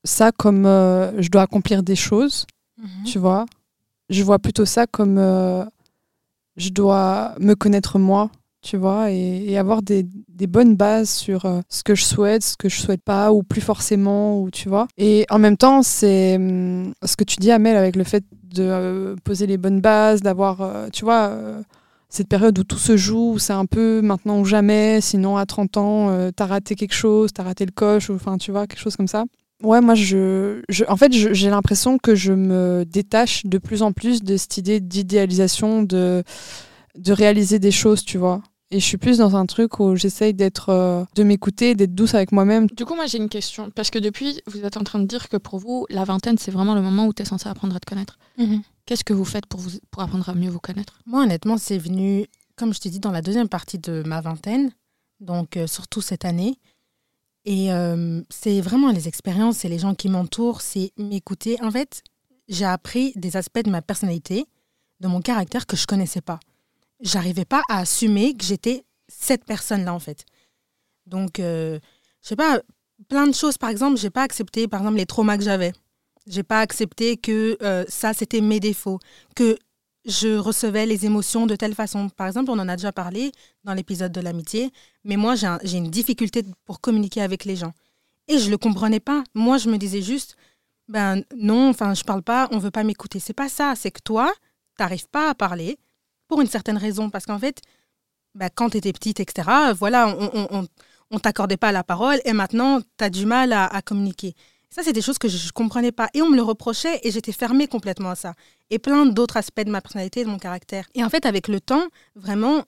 [0.05, 2.45] ça comme euh, je dois accomplir des choses,
[2.81, 3.03] Mhm.
[3.05, 3.45] tu vois.
[4.09, 5.65] Je vois plutôt ça comme euh,
[6.55, 10.05] je dois me connaître moi, tu vois, et, avoir des,
[10.47, 13.61] bonnes bases sur euh, ce que je souhaite, ce que je souhaite pas, ou plus
[13.61, 14.87] forcément, ou tu vois.
[14.97, 18.23] Et en même temps, c'est hum, ce que tu dis, Amel, avec le fait
[18.53, 21.31] de euh, poser les bonnes bases, d'avoir, euh, tu vois.
[22.09, 25.45] cette période où tout se joue, où c'est un peu maintenant ou jamais, sinon à
[25.45, 28.81] 30 ans, t'as raté quelque chose, t'as raté le coche, ou enfin tu vois, quelque
[28.81, 29.25] chose comme ça.
[29.61, 33.91] Ouais, moi, je, je, en fait, j'ai l'impression que je me détache de plus en
[33.91, 36.23] plus de cette idée d'idéalisation, de,
[36.99, 38.41] de réaliser des choses, tu vois.
[38.71, 42.13] Et je suis plus dans un truc où j'essaye d'être, euh, de m'écouter, d'être douce
[42.13, 42.67] avec moi-même.
[42.67, 45.27] du coup moi j'ai une question parce que depuis vous êtes en train de dire
[45.27, 47.79] que pour vous la vingtaine c'est vraiment le moment où tu es censé apprendre à
[47.79, 48.61] te connaître Mhm.
[48.85, 50.99] qu'est-ce que vous faites pour, vous, pour apprendre à mieux vous connaître?
[51.07, 52.27] Moi, honnêtement, c'est venu,
[52.57, 54.71] comme je t'ai dit, dans la deuxième partie de ma vingtaine,
[55.19, 56.59] donc euh, surtout cette année.
[57.45, 61.57] Et euh, c'est vraiment les expériences, c'est les gens qui m'entourent, c'est m'écouter.
[61.63, 62.03] En fait,
[62.47, 64.45] j'ai appris des aspects de ma personnalité,
[64.99, 66.39] de mon caractère que je connaissais pas.
[67.01, 70.25] J'arrivais pas à assumer que j'étais cette personne-là, en fait.
[71.05, 71.79] Donc, euh,
[72.21, 72.61] je sais pas,
[73.07, 73.57] plein de choses.
[73.57, 75.73] Par exemple, j'ai pas accepté, par exemple, les traumas que j'avais.
[76.27, 78.99] J'ai pas accepté que euh, ça, c'était mes défauts,
[79.35, 79.57] que
[80.05, 82.09] je recevais les émotions de telle façon.
[82.09, 83.31] Par exemple, on en a déjà parlé
[83.63, 84.71] dans l'épisode de l'amitié,
[85.03, 87.73] mais moi, j'ai un- j'ai une difficulté pour communiquer avec les gens.
[88.27, 89.23] Et je le comprenais pas.
[89.33, 90.35] Moi, je me disais juste,
[90.87, 93.19] ben non, enfin, je parle pas, on veut pas m'écouter.
[93.19, 93.73] C'est pas ça.
[93.75, 94.31] C'est que toi,
[94.77, 95.77] tu n'arrives pas à parler
[96.29, 97.09] pour une certaine raison.
[97.09, 97.59] Parce qu'en fait,
[98.35, 100.67] ben, quand tu étais petite, etc., voilà, on,
[101.11, 104.35] on, t'accordait pas la parole et maintenant, tu as du mal à, communiquer.
[104.69, 106.09] Ça, c'est des choses que je ne comprenais pas.
[106.13, 108.35] Et on me le reprochait et j'étais fermée complètement à ça
[108.69, 110.87] et plein d'autres aspects de ma personnalité de mon caractère.
[110.93, 112.63] Et en fait, avec le temps, vraiment,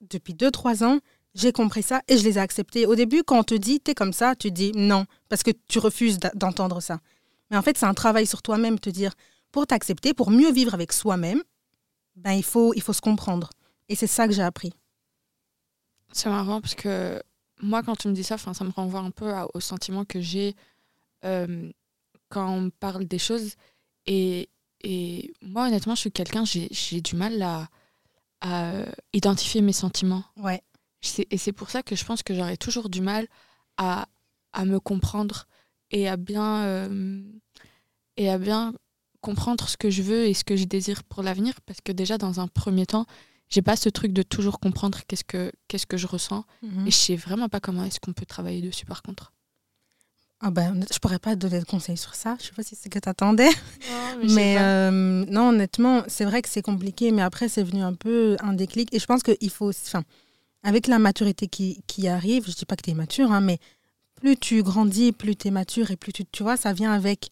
[0.00, 1.00] depuis 2-3 ans,
[1.34, 2.86] j'ai compris ça et je les ai acceptés.
[2.86, 5.80] Au début, quand on te dit t'es comme ça, tu dis non, parce que tu
[5.80, 7.00] refuses d'entendre ça.
[7.50, 9.12] Mais en fait, c'est un travail sur toi-même, te dire
[9.50, 11.42] pour t'accepter, pour mieux vivre avec soi-même,
[12.16, 13.50] ben, il, faut, il faut se comprendre.
[13.88, 14.72] Et c'est ça que j'ai appris.
[16.12, 17.22] C'est marrant parce que
[17.60, 20.20] moi, quand tu me dis ça, ça me renvoie un peu à- au sentiment que
[20.20, 20.54] j'ai
[21.24, 21.70] euh,
[22.30, 23.54] quand on me parle des choses.
[24.06, 24.50] Et,
[24.82, 27.68] et moi, honnêtement, je suis quelqu'un, j'ai du mal à,
[28.42, 28.72] à
[29.12, 30.24] identifier mes sentiments.
[30.36, 30.62] Ouais.
[31.30, 33.28] Et c'est pour ça que je pense que j'aurais toujours du mal
[33.76, 34.06] à,
[34.52, 35.46] à me comprendre
[35.90, 37.22] et à bien euh,
[38.16, 38.74] et à bien
[39.28, 42.16] comprendre ce que je veux et ce que je désire pour l'avenir parce que déjà
[42.18, 43.06] dans un premier temps
[43.52, 46.86] j'ai pas ce truc de toujours comprendre qu'est-ce que qu'est-ce que je ressens Mhm.
[46.86, 49.32] et je sais vraiment pas comment est-ce qu'on peut travailler dessus par contre
[50.40, 52.36] Ah ben, je pourrais pas te donner de conseils sur ça.
[52.40, 53.48] Je sais pas si c'est ce que tu attendais.
[54.36, 58.36] Mais euh, non, honnêtement, c'est vrai que c'est compliqué, mais après, c'est venu un peu
[58.48, 58.92] un déclic.
[58.94, 60.02] Et je pense qu'il faut, enfin,
[60.62, 63.58] avec la maturité qui, qui arrive, je dis pas que tu es mature, hein, mais
[64.16, 67.30] plus tu grandis, plus tu es mature et plus tu, tu vois, ça vient avec.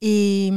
[0.00, 0.50] Et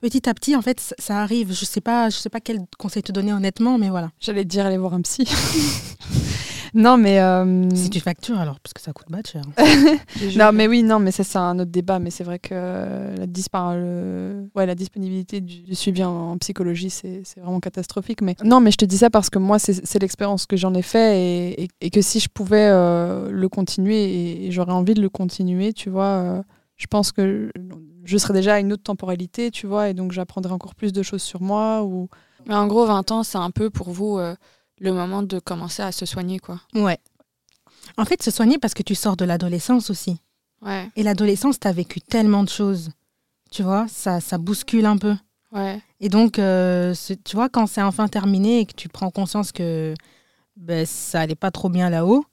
[0.00, 1.52] petit à petit, en fait, ça, arrive.
[1.52, 4.10] Je sais pas, je sais pas quel conseil te donner honnêtement, mais voilà.
[4.20, 5.24] J'allais te dire aller voir un psy.
[6.74, 7.18] non, mais.
[7.20, 9.42] euh, Si tu factures alors, parce que ça coûte pas cher.
[10.36, 11.98] Non, mais oui, non, mais ça, c'est un autre débat.
[11.98, 16.38] Mais c'est vrai que la, dispar- le- ouais, la disponibilité du, du suivi en, en
[16.38, 18.20] psychologie, c'est c'est vraiment catastrophique.
[18.22, 20.74] Mais non, mais je te dis ça parce que moi, c'est c'est l'expérience que j'en
[20.74, 24.72] ai fait et, et- et que si je pouvais euh, le continuer et, et j'aurais
[24.72, 26.42] envie de le continuer, tu vois, euh,
[26.76, 27.50] je pense que
[28.08, 31.02] je serais déjà à une autre temporalité, tu vois, et donc j'apprendrais encore plus de
[31.02, 31.82] choses sur moi.
[31.84, 32.08] Ou...
[32.46, 34.34] mais en gros 20 ans c'est un peu pour vous euh,
[34.80, 36.98] le moment de commencer à se soigner quoi Ouais.
[37.96, 40.20] En fait, se soigner parce que tu sors de l'adolescence aussi.
[40.62, 42.90] ouais Et l'adolescence, tu as vécu tellement de choses.
[43.50, 45.14] Tu vois, ça, ça bouscule un peu.
[45.52, 46.94] ouais Et donc, euh,
[47.24, 49.94] tu vois, quand c'est enfin terminé et que tu prends conscience que
[50.56, 52.24] ben, ça allait pas trop bien là-haut,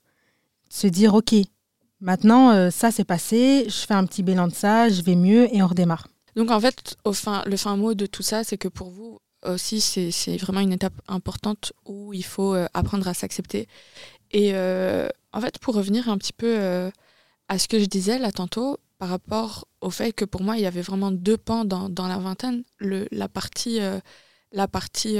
[0.68, 1.34] se dire, OK,
[2.00, 5.54] maintenant, euh, ça c'est passé, je fais un petit bilan de ça, je vais mieux
[5.54, 6.08] et on redémarre.
[6.34, 10.36] Donc en fait, le fin mot de tout ça, c'est que pour vous aussi, c'est
[10.38, 13.68] vraiment une étape importante où il faut euh, apprendre à s'accepter.
[14.32, 16.90] Et euh, en fait, pour revenir un petit peu
[17.48, 20.62] à ce que je disais là tantôt, par rapport au fait que pour moi, il
[20.62, 22.64] y avait vraiment deux pans dans, la vingtaine.
[22.80, 23.78] La partie,
[24.52, 25.18] la partie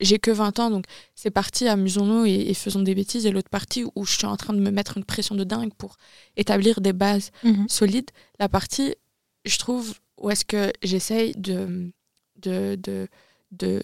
[0.00, 3.24] j'ai que 20 ans, donc c'est parti, amusons-nous et, et faisons des bêtises.
[3.26, 5.72] Et l'autre partie où je suis en train de me mettre une pression de dingue
[5.74, 5.96] pour
[6.36, 7.30] établir des bases
[7.68, 8.10] solide.
[8.38, 8.94] La partie,
[9.44, 11.90] je trouve, où est-ce que j'essaye de,
[12.36, 13.08] de, de,
[13.52, 13.82] de,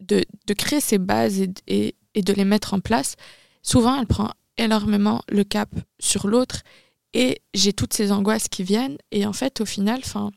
[0.00, 3.14] de, de créer ces bases et, et, et de les mettre en place,
[3.62, 6.62] souvent, elle prend énormément le cap sur l'autre
[7.14, 8.98] et j'ai toutes ces angoisses qui viennent.
[9.12, 10.30] Et en fait, au final, enfin,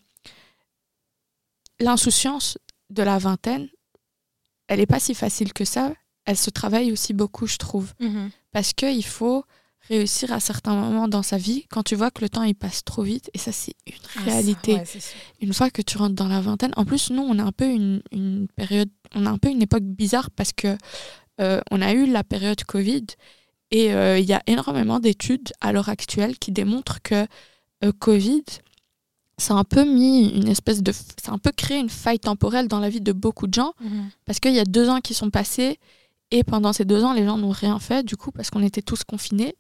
[1.80, 2.58] l'insouciance
[2.90, 3.68] de la vingtaine,
[4.72, 5.94] elle n'est pas si facile que ça.
[6.26, 7.94] Elle se travaille aussi beaucoup, je trouve.
[8.54, 9.44] Parce qu'il faut
[9.90, 12.84] réussir à certains moments dans sa vie quand tu vois que le temps il passe
[12.86, 15.02] trop vite et ça c'est une Ah, réalité ça, ouais,
[15.42, 17.66] une fois que tu rentres dans la vingtaine en plus nous on a un peu
[17.66, 20.78] une, une période on a un peu une époque bizarre parce que
[21.42, 23.08] euh, on a eu la période Covid
[23.72, 27.26] et euh, il y a énormément d'études à l'heure actuelle qui démontrent que
[27.84, 28.44] euh, Covid
[29.42, 32.20] ça a un peu mis une espèce de ça a un peu créé une faille
[32.20, 33.74] temporelle dans la vie de beaucoup de gens
[34.26, 35.80] parce qu'il y a deux ans qui sont passés
[36.32, 38.82] et pendant ces deux ans, les gens n'ont rien fait, du coup, parce qu'on était
[38.82, 39.54] tous confinés.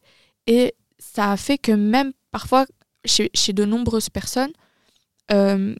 [0.47, 2.65] Et ça a fait que même parfois,
[3.03, 4.53] chez, chez de nombreuses personnes,
[5.31, 5.75] euh,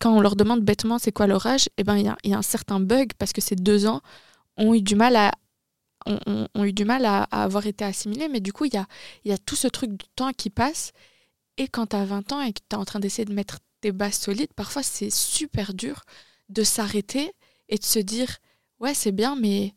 [0.00, 2.30] quand on leur demande bêtement c'est quoi leur âge, eh ben, il y, a- il
[2.30, 4.00] y a un certain bug parce que ces deux ans
[4.56, 5.30] ont eu du mal à,
[6.06, 8.28] ont, ont- ont eu du mal à, à avoir été assimilés.
[8.28, 8.86] Mais du coup, il y a,
[9.24, 10.92] il y a tout ce truc du temps qui passe.
[11.62, 13.58] Et quand tu as 20 ans et que tu es en train d'essayer de mettre
[13.80, 16.02] tes bases solides, parfois c'est super dur
[16.48, 17.32] de s'arrêter
[17.68, 18.38] et de se dire
[18.80, 19.72] ouais, c'est bien, mais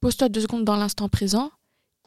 [0.00, 1.50] pose-toi deux secondes dans l'instant présent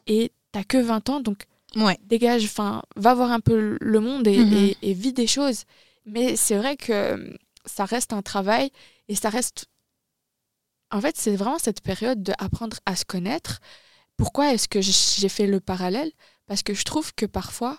[0.08, 1.44] et t'as que 20 ans, donc
[1.76, 1.96] Ouais.
[2.02, 4.52] dégage, enfin, va voir un peu le monde et, Mhm.
[4.52, 5.62] et- et vis des choses.
[6.06, 7.32] Mais c'est vrai que euh,
[7.66, 8.72] ça reste un travail
[9.06, 9.66] et ça reste.
[10.90, 13.60] En fait, c'est vraiment cette période d'apprendre à se connaître.
[14.16, 16.10] Pourquoi est-ce que j'ai fait le parallèle?
[16.48, 17.78] Parce que je trouve que parfois,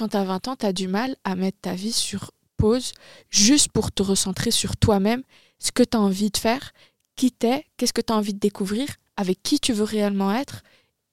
[0.00, 2.92] quand tu as 20 ans, tu as du mal à mettre ta vie sur pause
[3.28, 5.22] juste pour te recentrer sur toi-même,
[5.58, 6.72] ce que tu as envie de faire,
[7.16, 10.62] qui t'es, qu'est-ce que tu as envie de découvrir, avec qui tu veux réellement être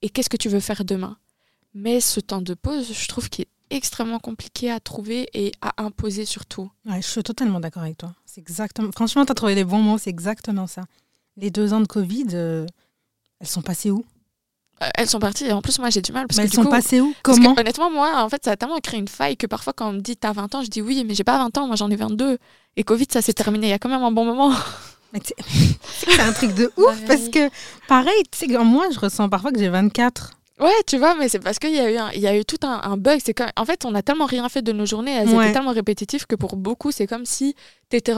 [0.00, 1.18] et qu'est-ce que tu veux faire demain.
[1.74, 5.82] Mais ce temps de pause, je trouve qu'il est extrêmement compliqué à trouver et à
[5.82, 6.70] imposer surtout.
[6.86, 8.14] Ouais, je suis totalement d'accord avec toi.
[8.24, 8.90] C'est exactement.
[8.92, 10.84] Franchement, tu as trouvé les bons mots, c'est exactement ça.
[11.36, 12.64] Les deux ans de Covid, euh,
[13.38, 14.06] elles sont passées où?
[14.94, 16.56] Elles sont parties et en plus moi j'ai du mal parce Mais que elles du
[16.56, 17.12] sont coup, passées où?
[17.22, 17.54] que, Comment?
[17.58, 20.00] honnêtement moi en fait ça a tellement créé une faille que parfois quand on me
[20.00, 21.96] dit t'as 20 ans je dis oui mais j'ai pas 20 ans moi j'en ai
[21.96, 22.38] 22
[22.76, 24.52] et Covid ça s'est terminé il y a quand même un bon moment.
[25.12, 27.48] C'est un truc de ouf parce que,
[27.88, 30.32] pareil, tu sais, moi, je ressens parfois que j'ai 24.
[30.60, 32.58] Ouais, tu vois, mais c'est parce qu'il y a eu, un- y a eu tout
[32.62, 33.18] un, un bug.
[33.24, 35.44] C'est en fait, on a tellement rien fait de nos journées, elles Ouais.
[35.46, 37.54] étaient tellement répétitives que pour beaucoup, c'est comme si
[37.88, 38.12] t'étais,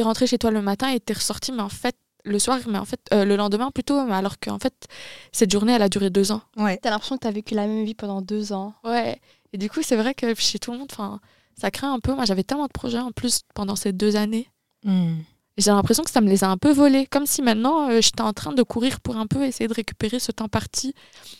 [0.00, 1.94] rentré chez toi le matin et t'es ressorti, mais en fait,
[2.26, 4.86] le soir, mais en fait, euh, le lendemain plutôt, mais alors qu'en fait,
[5.32, 6.42] cette journée, elle a duré deux ans.
[6.56, 6.78] Ouais.
[6.82, 8.74] T'as l'impression que t'as vécu la même vie pendant deux ans.
[8.84, 9.20] Ouais.
[9.52, 11.20] Et du coup, c'est vrai que chez tout le monde, enfin,
[11.58, 12.14] ça craint un peu.
[12.14, 14.50] Moi, j'avais tellement de projets en plus pendant ces deux années.
[14.84, 15.18] Hmm.
[15.56, 18.20] J'ai l'impression que ça me les a un peu volés, comme si maintenant euh, j'étais
[18.20, 20.94] en train de courir pour un peu essayer de récupérer ce temps parti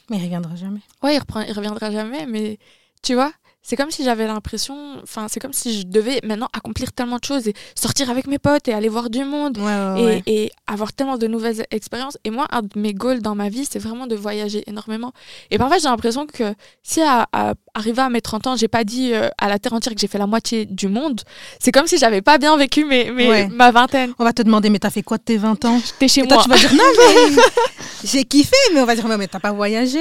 [0.08, 0.80] Mais il reviendra jamais.
[1.02, 2.58] Ouais, il, reprend, il reviendra jamais, mais
[3.02, 3.32] tu vois,
[3.68, 7.24] c'est comme si j'avais l'impression, enfin, c'est comme si je devais maintenant accomplir tellement de
[7.24, 10.22] choses et sortir avec mes potes et aller voir du monde Ouais, ouais, et, ouais.
[10.26, 12.16] et avoir tellement de nouvelles expériences.
[12.22, 15.12] Et moi, un de mes goals dans ma vie, c'est vraiment de voyager énormément.
[15.50, 18.84] Et parfois, j'ai l'impression que si à, à- arrivé à mes 30 ans, j'ai pas
[18.84, 21.22] dit euh, à la terre entière que j'ai fait la moitié du monde,
[21.58, 23.10] c'est comme si j'avais pas bien vécu mes,
[23.50, 24.12] ma vingtaine.
[24.20, 25.80] On va te demander, mais t'as fait quoi de tes 20 ans?
[25.84, 26.44] J'étais chez Et toi, moi.
[26.44, 27.42] tu vas dire, non, mais
[28.04, 29.98] j'ai kiffé, mais on va dire, mais t'as pas voyagé.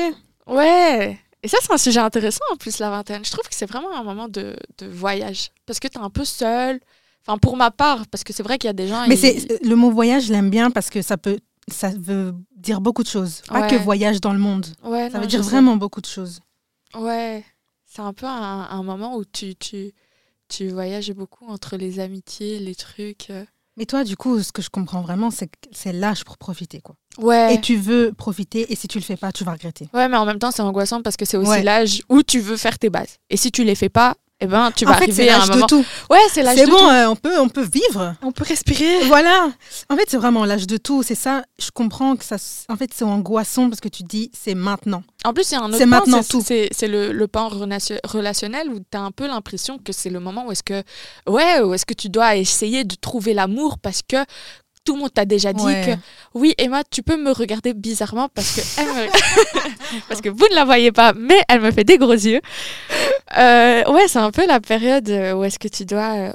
[0.48, 1.18] Ouais.
[1.46, 3.24] Et ça, c'est un sujet intéressant en plus, la vingtaine.
[3.24, 5.52] Je trouve que c'est vraiment un moment de, de voyage.
[5.68, 6.80] Parce que t'es un peu seul.
[7.28, 9.06] Enfin, pour ma part, parce que c'est vrai qu'il y a des gens.
[9.08, 12.34] Mais ils- c'est le mot voyage, je l'aime bien parce que ça peut, ça veut
[12.56, 13.42] dire beaucoup de choses.
[13.48, 13.68] Pas Ouais.
[13.70, 14.66] que voyage dans le monde.
[14.84, 15.50] Ouais, Ça non, veut dire sais.
[15.52, 16.40] vraiment beaucoup de choses.
[16.96, 17.44] Ouais.
[17.86, 19.92] C'est un peu un, un moment où tu, tu,
[20.50, 23.30] tu voyages beaucoup entre les amitiés, les trucs.
[23.78, 26.80] Mais toi, du coup, ce que je comprends vraiment, c'est que c'est l'âge pour profiter,
[26.82, 26.96] quoi.
[27.18, 27.56] Ouais.
[27.56, 29.90] Et tu veux profiter, et si tu le fais pas, tu vas regretter.
[29.94, 31.64] Ouais, mais en même temps, c'est angoissant parce que c'est aussi Ouais.
[31.64, 33.18] l'âge où tu veux faire tes bases.
[33.30, 35.36] Et si tu les fais pas, eh ben, tu vas en fait, c'est arriver à
[35.36, 35.68] un l'âge de moment.
[35.68, 35.86] tout.
[36.10, 36.86] Ouais, c'est l'âge C'est de bon, tout.
[36.90, 38.16] euh, on peut, on peut vivre.
[38.22, 39.06] On peut respirer.
[39.06, 39.50] Voilà.
[39.90, 41.04] En fait, c'est vraiment l'âge de tout.
[41.04, 41.44] C'est ça.
[41.58, 42.36] Je comprends que ça.
[42.70, 45.04] En fait, c'est angoissant parce que tu dis, c'est maintenant.
[45.24, 46.44] En plus, il y a un autre C'est maintenant c'est- tout.
[46.46, 50.10] C'est c'est le, le pan relation- relationnel où tu as un peu l'impression que c'est
[50.10, 50.84] le moment où est-ce que,
[51.30, 54.18] ouais, où est-ce que tu dois essayer de trouver l'amour parce que
[54.86, 55.98] tout le monde t'a déjà dit Ouais.
[56.34, 60.46] que oui, Emma, tu peux me regarder bizarrement parce que, elle me- parce que vous
[60.52, 62.40] ne la voyez pas, mais elle me fait des gros yeux.
[63.38, 66.32] Euh, ouais, c'est un peu la période euh, où est-ce que tu dois euh,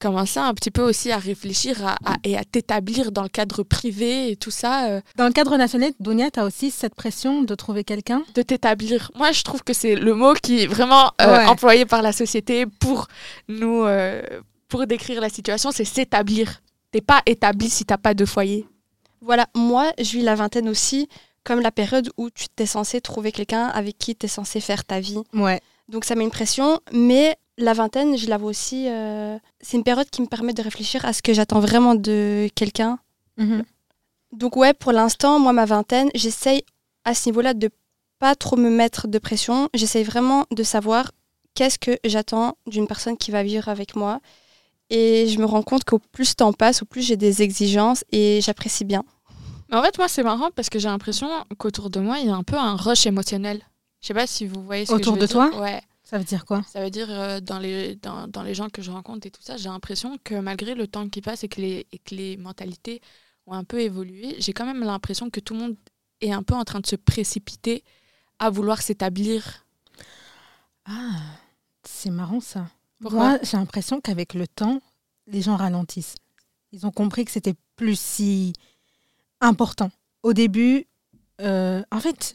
[0.00, 3.62] commencer un petit peu aussi à réfléchir à- à- et à t'établir dans le cadre
[3.62, 4.86] privé et tout ça.
[4.88, 8.22] euh, Dans le cadre national, Donia, tu as aussi cette pression de trouver quelqu'un?
[8.34, 9.10] de t'établir.
[9.14, 11.46] Moi, je trouve que c'est le mot qui est vraiment Ouais.
[11.46, 13.06] employé par la société pour
[13.48, 13.84] nous,
[14.68, 16.60] pour décrire la situation, c'est s'établir.
[16.94, 18.68] T'es pas établi si t'as pas de foyer.
[19.20, 21.08] Voilà, moi, je vis la vingtaine aussi
[21.42, 24.84] comme la période où tu t'es censé trouver quelqu'un avec qui tu es censé faire
[24.84, 25.20] ta vie.
[25.32, 25.60] Ouais.
[25.88, 29.82] Donc ça met une pression, mais la vingtaine, je la vois aussi, euh, c'est une
[29.82, 33.00] période qui me permet de réfléchir à ce que j'attends vraiment de quelqu'un.
[33.38, 33.64] Mhm.
[34.30, 36.62] Donc ouais, pour l'instant, moi, ma vingtaine, j'essaye
[37.04, 37.70] à ce niveau-là de
[38.20, 39.68] pas trop me mettre de pression.
[39.74, 41.10] J'essaye vraiment de savoir
[41.54, 44.20] qu'est-ce que j'attends d'une personne qui va vivre avec moi.
[44.94, 48.04] Et je me rends compte qu'au plus le temps passe, au plus j'ai des exigences
[48.12, 49.02] et j'apprécie bien.
[49.70, 51.28] Mais en fait, moi, c'est marrant parce que j'ai l'impression
[51.58, 53.62] qu'autour de moi, il y a un peu un rush émotionnel.
[54.00, 55.50] Je sais pas si vous voyez ce Autour que je de veux dire.
[55.50, 55.80] toi Ouais.
[56.04, 56.62] Ça veut dire quoi?
[56.70, 59.40] Ça veut dire euh, dans, les, dans, dans les gens que je rencontre et tout
[59.42, 62.36] ça, j'ai l'impression que malgré le temps qui passe et que les, et que les
[62.36, 63.00] mentalités
[63.46, 65.76] ont un peu évolué, j'ai quand même l'impression que tout le monde
[66.20, 67.82] est un peu en train de se précipiter
[68.38, 69.64] à vouloir s'établir.
[70.84, 71.16] Ah,
[71.82, 72.66] c'est marrant ça.
[73.04, 74.80] Pourquoi Moi, j'ai l'impression qu'avec le temps,
[75.26, 76.14] les gens ralentissent.
[76.72, 78.52] Ils ont compris que c'était plus si
[79.40, 79.90] important.
[80.22, 80.86] Au début,
[81.40, 82.34] euh, en fait,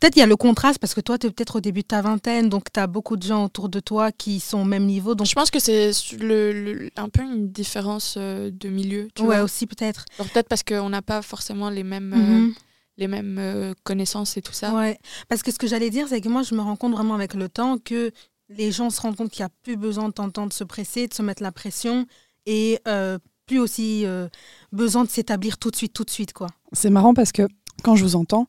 [0.00, 1.86] peut-être il y a le contraste parce que toi, tu es peut-être au début de
[1.86, 4.86] ta vingtaine, donc tu as beaucoup de gens autour de toi qui sont au même
[4.86, 5.14] niveau.
[5.14, 9.08] Donc, Je pense que c'est le, le- un peu une différence euh, de milieu.
[9.14, 9.44] Tu ouais, vois.
[9.44, 10.04] aussi peut-être.
[10.18, 12.54] Peut-être parce qu'on n'a pas forcément les mêmes, euh, Mhm.
[12.98, 14.74] les mêmes euh, connaissances et tout ça.
[14.74, 17.14] Ouais, parce que ce que j'allais dire, c'est que moi, je me rends compte vraiment
[17.14, 18.10] avec le temps que
[18.56, 21.22] les gens se rendent compte qu'il n'y a plus besoin de se presser, de se
[21.22, 22.06] mettre la pression
[22.46, 24.28] et euh, plus aussi euh,
[24.72, 26.48] besoin de s'établir tout de suite, tout de suite, quoi.
[26.72, 27.46] C'est marrant parce que
[27.82, 28.46] quand je vous entends,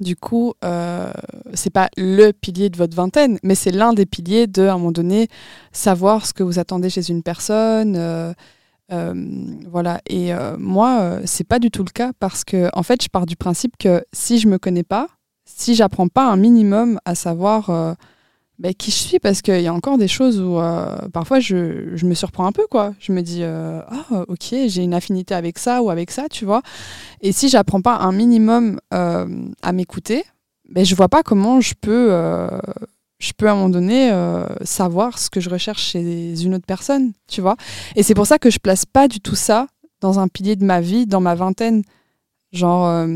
[0.00, 1.12] du coup, euh,
[1.54, 4.78] c'est pas le pilier de votre vingtaine, mais c'est l'un des piliers de, à un
[4.78, 5.28] moment donné,
[5.72, 8.34] savoir ce que vous attendez chez une personne.
[8.90, 10.00] voilà.
[10.06, 13.36] Et moi, c'est pas du tout le cas parce que, en fait, je pars du
[13.36, 15.08] principe que si je me connais pas,
[15.46, 17.96] si j'apprends pas un minimum à savoir
[18.58, 21.96] ben, qui je suis, parce qu'il y a encore des choses où euh, parfois je,
[21.96, 22.94] je me surprends un peu, quoi.
[23.00, 26.44] Je me dis, euh, ah, ok, j'ai une affinité avec ça ou avec ça, tu
[26.44, 26.62] vois.
[27.20, 29.26] Et si j'apprends pas un minimum euh,
[29.62, 30.24] à m'écouter,
[30.68, 32.10] ben, je vois pas comment je peux,
[33.18, 34.10] je peux à un moment donné
[34.62, 37.56] savoir ce que je recherche chez une autre personne, tu vois.
[37.96, 39.66] Et c'est pour ça que je place pas du tout ça
[40.00, 41.82] dans un pilier de ma vie, dans ma vingtaine.
[42.52, 43.06] Genre,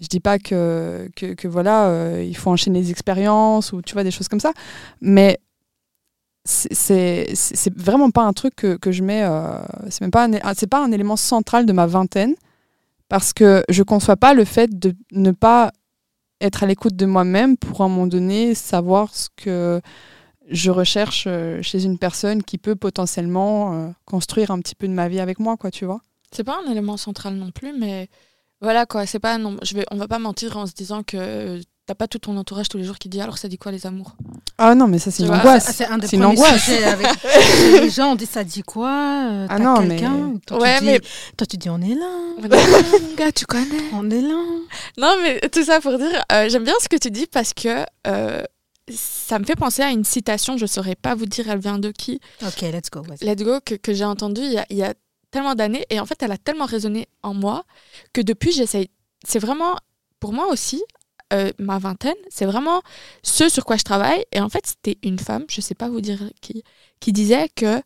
[0.00, 4.04] je dis pas que, que, voilà, euh, il faut enchaîner les expériences ou tu vois
[4.04, 4.52] des choses comme ça,
[5.00, 5.38] mais
[6.44, 7.34] c'est-
[7.76, 9.22] vraiment pas un truc que, que je mets.
[9.24, 9.58] euh,
[9.90, 12.34] c'est même pas c'est pas un élément central de ma vingtaine
[13.08, 15.72] parce que je conçois pas le fait de ne pas
[16.40, 19.80] être à l'écoute de moi-même pour à un moment donné savoir ce que
[20.50, 25.08] je recherche euh, chez une personne qui peut potentiellement construire un petit peu de ma
[25.08, 26.00] vie avec moi, quoi, tu vois.
[26.32, 28.08] C'est pas un élément central non plus, mais
[28.60, 29.06] voilà quoi.
[29.06, 29.56] C'est pas non.
[29.62, 29.84] Je vais.
[29.90, 32.84] On va pas mentir en se disant que t'as pas tout ton entourage tous les
[32.84, 34.14] jours qui dit alors ça dit quoi les amours?
[34.58, 35.72] Ah non, mais ça c'est Tu une angoisse.
[35.74, 36.68] C'est un des premiers angoisse.
[36.68, 37.06] avec
[37.82, 38.12] les gens.
[38.12, 38.88] On dit ça dit quoi
[39.30, 39.98] euh, Ah non, mais-
[40.46, 41.00] toi, tu Ouais, dis- mais-
[41.36, 43.82] toi, tu dis on est là, Mon gars, tu connais.
[43.92, 44.40] on est là.
[44.98, 47.84] Non, mais tout ça pour dire, euh, j'aime bien ce que tu dis parce que
[48.06, 48.42] euh,
[48.92, 51.90] ça me fait penser à une citation, je saurais pas vous dire elle vient de
[51.90, 53.02] qui, Ok, let's go.
[53.02, 53.24] vas-y.
[53.24, 54.94] Let's Go, que, que j'ai entendue il y a, il y a
[55.30, 57.64] tellement d'années et en fait elle a tellement résonné en moi
[58.12, 58.90] que depuis j'essaye.
[59.26, 59.76] C'est vraiment,
[60.18, 60.82] pour moi aussi,
[61.32, 62.82] euh, ma vingtaine, c'est vraiment
[63.22, 64.24] ce sur quoi je travaille.
[64.32, 66.64] Et en fait, c'était une femme, je sais pas vous dire qui,
[66.98, 67.82] qui disait que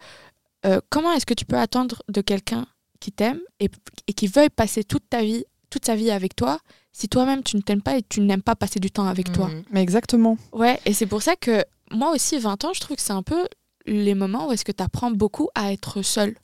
[0.65, 2.67] euh, comment est-ce que tu peux attendre de quelqu'un
[3.01, 3.69] qui t'aime et,
[4.07, 6.59] et qui veuille passer toute ta vie, toute sa vie avec toi,
[6.93, 9.49] si toi-même tu ne t'aimes pas et tu n'aimes pas passer du temps avec toi?
[9.49, 9.65] Mhm.
[9.71, 10.39] Mais exactement.
[10.53, 13.23] Ouais, et c'est pour ça que moi aussi, 20 ans, je trouve que c'est un
[13.23, 13.47] peu
[13.85, 16.35] les moments où est-ce que tu apprends beaucoup à être seul.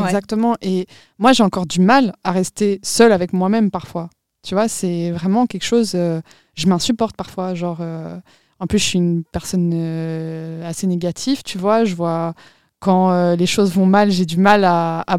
[0.00, 0.06] Ouais.
[0.06, 0.56] Exactement.
[0.62, 0.86] Et
[1.18, 4.08] moi, j'ai encore du mal à rester seule avec moi-même parfois.
[4.46, 5.92] Tu vois, c'est vraiment quelque chose.
[5.94, 6.20] euh,
[6.54, 7.54] je m'insupporte parfois.
[7.54, 8.16] Genre, euh,
[8.60, 11.42] en plus, je suis une personne euh, assez négative.
[11.44, 12.34] Tu vois, je vois
[12.78, 15.16] quand les choses vont mal, j'ai du mal à, à,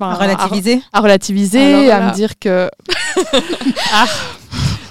[0.00, 0.82] À relativiser.
[0.92, 2.68] à relativiser, Alors à me dire que.
[3.92, 4.06] Ah.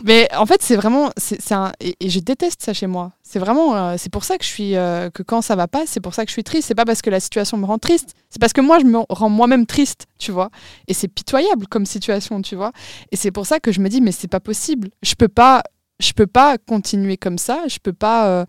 [0.04, 1.12] Mais en fait, c'est vraiment.
[1.18, 1.72] c'est un...
[1.80, 3.12] et, je déteste ça chez moi.
[3.24, 3.76] C'est vraiment.
[3.76, 4.76] euh, c'est pour ça que je suis.
[4.76, 6.68] euh, que quand ça va pas, c'est pour ça que je suis triste.
[6.68, 8.14] C'est pas parce que la situation me rend triste.
[8.30, 10.50] C'est parce que moi, je me rends moi-même triste, tu vois.
[10.88, 12.72] Et c'est pitoyable comme situation, tu vois.
[13.12, 14.90] Et c'est pour ça que je me dis, mais c'est pas possible.
[15.04, 15.64] Je peux pas.
[16.00, 17.64] Je peux pas continuer comme ça.
[17.68, 18.46] Je peux pas.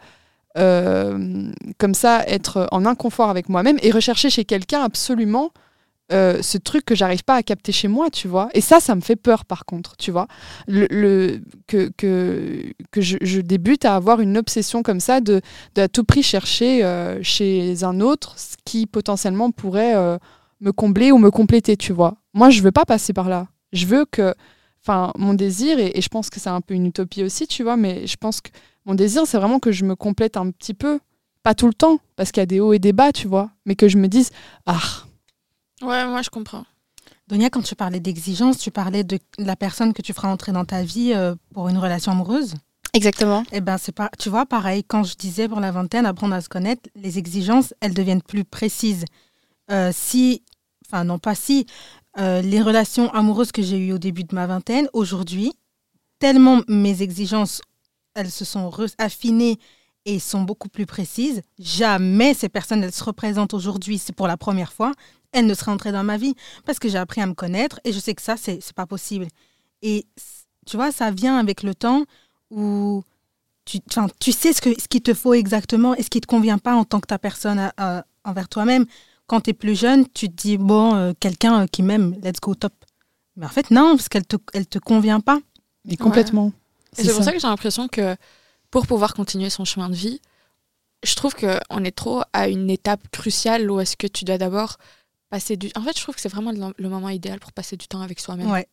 [0.59, 5.51] euh, comme ça, être en inconfort avec moi-même et rechercher chez quelqu'un absolument
[6.13, 8.49] euh, ce truc que j'arrive pas à capter chez moi, tu vois.
[8.55, 10.27] Et ça, ça me fait peur, par contre, tu vois.
[10.67, 15.41] Le, le- que que, que je, débute à avoir une obsession comme ça de,
[15.75, 20.19] de à tout prix chercher euh, chez un autre ce qui potentiellement pourrait euh,
[20.61, 22.17] me combler ou me compléter, tu vois.
[22.35, 23.49] Moi, je veux pas passer par là.
[23.73, 24.35] Je veux que,
[24.83, 27.63] enfin, mon désir, et, et je pense que c'est un peu une utopie aussi, tu
[27.63, 28.51] vois, mais je pense que
[28.85, 30.99] mon désir, c'est vraiment que je me complète un petit peu.
[31.43, 33.51] Pas tout le temps, parce qu'il y a des hauts et des bas, tu vois.
[33.65, 34.31] Mais que je me dise,
[34.67, 34.79] ah,
[35.83, 36.65] Ouais, moi je comprends.
[37.29, 40.65] Donia, quand tu parlais d'exigence, tu parlais de la personne que tu feras entrer dans
[40.65, 42.55] ta vie euh, pour une relation amoureuse?
[42.93, 43.45] Exactement.
[43.53, 46.41] Eh ben, c'est pas, tu vois, pareil, quand je disais pour la vingtaine, apprendre à
[46.41, 49.05] se connaître, les exigences, elles deviennent plus précises.
[49.71, 50.43] Euh, si,
[50.87, 51.67] enfin, non pas si,
[52.19, 55.53] euh, les relations amoureuses que j'ai eues au début de ma vingtaine, aujourd'hui,
[56.19, 57.63] tellement mes exigences
[58.15, 59.59] elles se sont affinées
[60.05, 64.37] et sont beaucoup plus précises, jamais ces personnes, elles se représentent aujourd'hui, c'est pour la
[64.37, 64.93] première fois,
[65.33, 67.93] elles ne seraient entrées dans ma vie parce que j'ai appris à me connaître et
[67.93, 69.27] je sais que ça, c'est pas possible.
[69.83, 70.07] Et
[70.67, 72.05] tu vois, ça vient avec le temps
[72.51, 73.03] où
[73.65, 73.79] tu,
[74.19, 76.75] tu sais ce, que, ce qu'il te faut exactement et ce qui te convient pas
[76.75, 78.87] en tant que ta personne à- à- envers toi-même.
[79.27, 82.41] Quand tu es plus jeune, tu te dis, bon, euh, quelqu'un euh, qui m'aime, let's
[82.41, 82.73] go top.
[83.37, 85.39] Mais en fait, non, parce qu'elle te, elle te convient pas.
[85.85, 86.53] Mais complètement.
[86.93, 88.17] C'est pour ça que j'ai l'impression que
[88.71, 90.21] pour pouvoir continuer son chemin de vie,
[91.05, 94.77] je trouve qu'on est trop à une étape cruciale où est-ce que tu dois d'abord
[95.31, 95.71] passer du...
[95.77, 98.01] En fait, je trouve que c'est vraiment le, le moment idéal pour passer du temps
[98.03, 98.51] avec soi-même.
[98.51, 98.67] Ouais.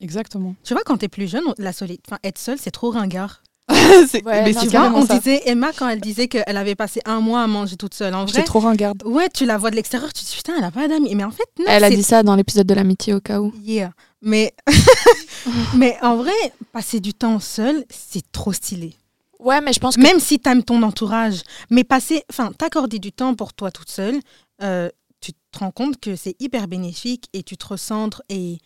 [0.00, 0.54] Exactement.
[0.64, 3.42] Tu vois, quand tu es plus jeune, la solide, enfin, être seule, c'est trop ringard.
[4.08, 5.18] C'est- Ouais, mais non, c'est c'est Tu vois, on ça.
[5.18, 8.24] disait, Emma, quand elle disait qu'elle avait passé un mois à manger toute seule, en
[8.24, 9.02] vrai, J'étais trop ringarde.
[9.04, 11.14] ouais, tu la vois de l'extérieur, tu te dis, putain, elle a pas d'amis.
[11.14, 13.40] Mais en fait, non, Elle a c'est- dit ça dans l'épisode de l'amitié au cas
[13.40, 13.52] où.
[13.62, 13.90] Yeah.
[14.22, 14.54] Mais,
[15.74, 16.32] mais en vrai,
[16.72, 18.94] passer du temps seul, c'est trop stylé.
[19.38, 20.00] Ouais, mais je pense que...
[20.02, 23.90] Même si tu aimes ton entourage, mais passer, enfin, t'accorder du temps pour toi toute
[23.90, 24.18] seule,
[24.62, 24.88] euh,
[25.56, 28.58] te rends compte que c'est hyper bénéfique et tu te recentres et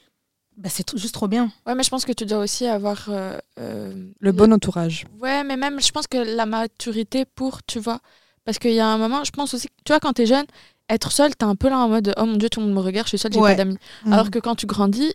[0.56, 1.50] bah, c'est juste trop bien.
[1.66, 3.06] Ouais, mais je pense que tu dois aussi avoir...
[3.08, 5.06] euh, euh, Le bon entourage.
[5.20, 8.00] Ouais, mais même, je pense que la maturité pour, tu vois.
[8.44, 10.44] Parce qu'il y a un moment, je pense aussi, tu vois, quand t'es jeune,
[10.88, 12.80] être seul, t'es un peu là en mode, oh mon dieu, tout le monde me
[12.80, 13.52] regarde, je suis seule, j'ai Ouais.
[13.52, 13.78] pas d'amis.
[14.06, 15.14] Alors que quand tu grandis,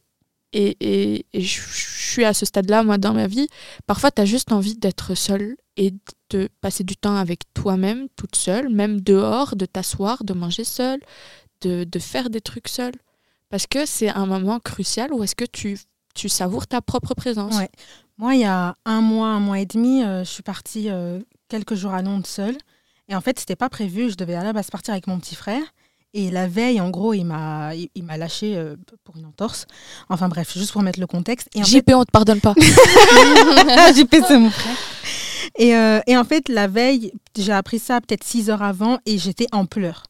[0.54, 3.48] et, et, et je suis à ce stade-là, moi, dans ma vie,
[3.88, 5.94] parfois, tu as juste envie d'être seule et
[6.30, 11.02] de passer du temps avec toi-même, toute seule, même dehors, de t'asseoir, de manger seule,
[11.62, 12.94] de, de faire des trucs seule.
[13.50, 15.78] Parce que c'est un moment crucial où est-ce que tu,
[16.14, 17.56] tu savoures ta propre présence.
[17.56, 17.70] Ouais.
[18.18, 21.20] Moi, il y a un mois, un mois et demi, euh, je suis partie euh,
[21.50, 22.58] quelques jours à Londres seule.
[23.08, 24.10] Et en fait, c'était pas prévu.
[24.10, 25.62] Je devais à la base partir avec mon petit frère.
[26.14, 29.68] Et la veille, en gros, il m'a, il, il m'a lâché euh, pour une entorse.
[30.10, 31.50] Enfin bref, juste pour mettre le contexte.
[31.54, 32.54] Et en fait, JP, on te pardonne pas.
[33.96, 34.78] JP, c'est mon frère.
[35.58, 35.70] Et,
[36.12, 39.66] et en fait, la veille, j'ai appris ça peut-être six heures avant et j'étais en
[39.66, 40.04] pleurs.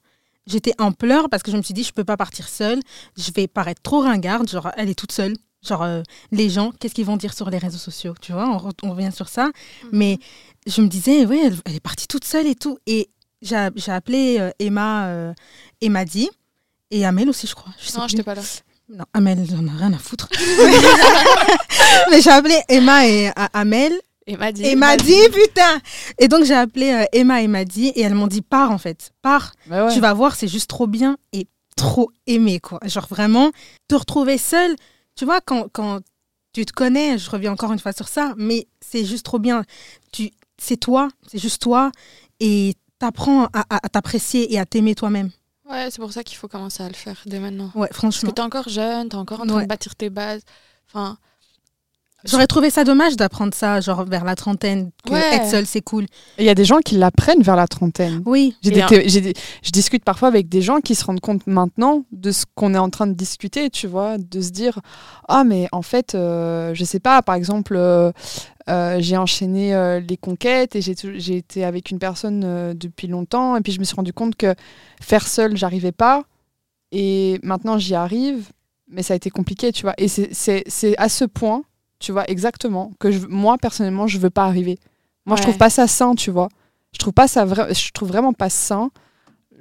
[0.47, 2.79] J'étais en pleurs parce que je me suis dit, je peux pas partir seule.
[3.17, 4.47] Je vais paraître trop ringarde.
[4.49, 5.35] Genre, elle est toute seule.
[5.67, 8.57] Genre, euh, les gens, qu'est-ce qu'ils vont dire sur les réseaux sociaux Tu vois, on,
[8.57, 9.49] re- on revient sur ça.
[9.91, 10.19] Mais
[10.67, 12.77] je me disais, oui, elle, elle est partie toute seule et tout.
[12.85, 13.09] Et
[13.41, 13.55] j'ai
[13.91, 15.33] appelé euh, Emma, euh,
[15.81, 16.29] Emma dit,
[16.91, 17.73] et Amel aussi, je crois.
[17.79, 18.11] Je non, plus.
[18.11, 18.41] j'étais pas là.
[18.87, 20.29] Non, Amel, j'en ai rien à foutre.
[22.11, 23.93] Mais j'ai appelé Emma et Amel
[24.27, 24.63] Et m'a dit.
[24.65, 25.79] et m'a dit, putain
[26.17, 28.77] Et donc, j'ai appelé euh, Emma et m'a dit, et elles m'ont dit, pars en
[28.79, 29.53] fait, pars.
[29.67, 29.93] Bah ouais.
[29.93, 32.79] Tu vas voir, c'est juste trop bien et trop aimé, quoi.
[32.85, 33.51] Genre vraiment,
[33.87, 34.75] te retrouver seule,
[35.15, 35.99] tu vois, quand, quand
[36.53, 39.63] tu te connais, je reviens encore une fois sur ça, mais c'est juste trop bien.
[40.11, 41.91] Tu, c'est toi, c'est juste toi,
[42.39, 45.29] et t'apprends à, à- à t'apprécier et à t'aimer toi-même.
[45.69, 47.71] Ouais, c'est pour ça qu'il faut commencer à le faire dès maintenant.
[47.75, 48.29] Ouais, Parce franchement.
[48.29, 49.63] que t'es encore jeune, t'es encore en train Ouais.
[49.63, 50.43] de bâtir tes bases.
[50.87, 51.17] Enfin,
[52.25, 55.35] J'aurais trouvé ça dommage d'apprendre ça, genre vers la trentaine, que Ouais.
[55.35, 56.05] être seule, c'est cool.
[56.39, 58.23] Il y a des gens qui l'apprennent vers la trentaine.
[58.25, 62.03] Oui, des un- des- je discute parfois avec des gens qui se rendent compte maintenant
[62.11, 64.79] de ce qu'on est en train de discuter, tu vois, de se dire
[65.27, 68.11] ah mais en fait euh, je sais pas par exemple euh,
[68.69, 73.55] euh, j'ai enchaîné euh, les conquêtes et j'ai été avec une personne euh, depuis longtemps
[73.55, 74.55] et puis je me suis rendu compte que
[75.01, 76.23] faire seul j'arrivais pas
[76.91, 78.49] et maintenant j'y arrive
[78.87, 81.63] mais ça a été compliqué tu vois et c'est- c'est c'est à ce point
[81.99, 84.77] tu vois exactement que je, moi personnellement je veux pas arriver
[85.25, 85.47] moi je Ouais.
[85.47, 86.49] trouve pas ça sain tu vois
[86.91, 88.89] je trouve pas ça vra- je trouve vraiment pas sain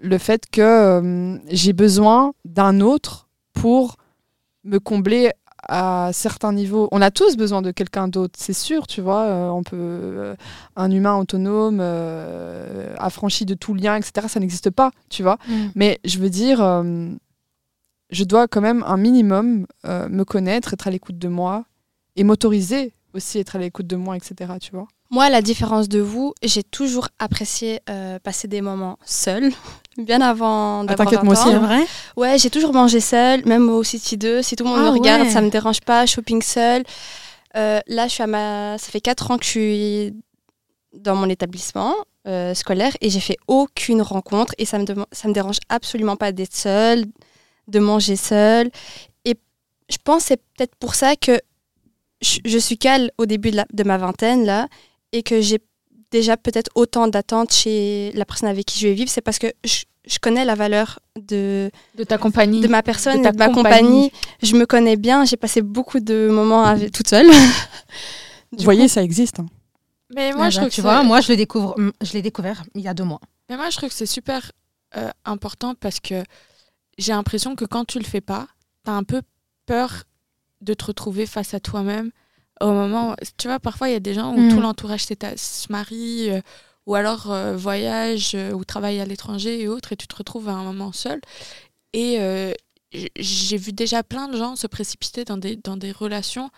[0.03, 3.97] le fait que euh, j'ai besoin d'un autre pour
[4.65, 5.31] me combler
[5.67, 6.89] à certains niveaux.
[6.93, 9.23] On a tous besoin de quelqu'un d'autre, c'est sûr, tu vois.
[9.23, 10.35] euh, on peut euh,
[10.77, 14.27] un humain autonome, euh, affranchi de tout lien, etc.
[14.29, 15.39] Ça n'existe pas, tu vois.
[15.75, 16.59] Mais je veux dire,
[18.11, 21.65] je dois quand même un minimum me connaître, être à l'écoute de moi
[22.17, 24.53] et m'autoriser aussi être à l'écoute de moi, etc.
[24.61, 24.87] Tu vois.
[25.11, 29.53] Moi, à la différence de vous, j'ai toujours apprécié euh, passer des moments seuls,
[29.99, 31.59] bien avant d'avoir t'inquiète, moi 20 aussi, c'est hein.
[31.67, 31.87] vrai?
[32.17, 34.43] Ouais, j'ai toujours mangé seule, même au City 2.
[34.43, 35.31] Si tout le monde Ah me regarde, ouais.
[35.31, 36.07] ça me dérange pas.
[36.07, 36.83] Shopping seule.
[37.57, 38.77] Euh, là, je suis à ma...
[38.79, 40.15] ça fait 4 ans que je suis
[40.93, 41.95] dans mon établissement
[42.27, 46.17] euh, scolaire et j'ai fait aucune rencontre et ça me, dem- ça me dérange absolument
[46.17, 47.05] pas d'être seule,
[47.69, 48.71] de manger seule.
[49.25, 49.37] Et
[49.89, 51.39] je pense que c'est peut-être pour ça que
[52.25, 54.69] je, je suis cale au début de, la- de ma vingtaine là
[55.13, 55.61] et que j'ai
[56.11, 59.11] déjà peut-être autant d'attentes chez la personne avec qui je vais vivre.
[59.11, 62.61] C'est parce que je, je connais la valeur de, de ta compagnie.
[62.61, 64.11] de ma personne, De ta et de ma compagnie.
[64.11, 64.13] compagnie.
[64.43, 67.27] Je me connais bien, j'ai passé beaucoup de moments avec, toute seule.
[68.53, 69.41] Vous voyez, ça existe.
[69.41, 69.47] hein.
[70.15, 72.23] Mais moi, Ah je bah, trouve que tu vois, moi, je le découvre, je l'ai
[72.23, 73.21] découvert il y a deux mois.
[73.49, 74.53] Mais moi, je trouve que c'est super
[74.97, 76.23] euh, important parce que
[76.99, 78.47] j'ai l'impression que quand tu le fais pas,
[78.85, 79.23] tu as un peu
[79.67, 80.05] peur
[80.65, 82.11] de te retrouver face à toi-même
[82.61, 84.51] au moment, tu vois, parfois il y a des gens où Mm.
[84.55, 86.41] tout l'entourage c'est ta- se marie, euh,
[86.87, 90.49] ou alors euh, voyage, euh, ou travaille à l'étranger et autres, et tu te retrouves
[90.49, 91.21] à un moment seul.
[91.93, 92.19] Et
[93.17, 96.51] j'ai vu déjà plein de gens se précipiter dans des, dans des relations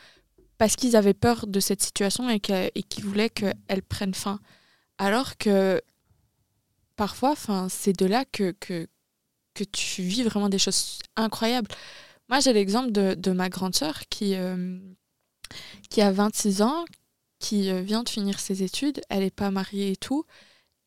[0.58, 4.38] parce qu'ils avaient peur de cette situation et qu'ils voulaient qu'elle prenne fin.
[4.98, 5.80] Alors que
[6.96, 8.86] parfois, enfin, c'est de là que, que,
[9.54, 11.68] que tu vis vraiment des choses incroyables.
[12.28, 14.78] Moi, j'ai l'exemple de, ma grande sœur qui, euh,
[15.90, 16.84] qui a 26 ans,
[17.38, 19.00] qui euh, vient de finir ses études.
[19.08, 20.24] Elle n'est pas mariée et tout.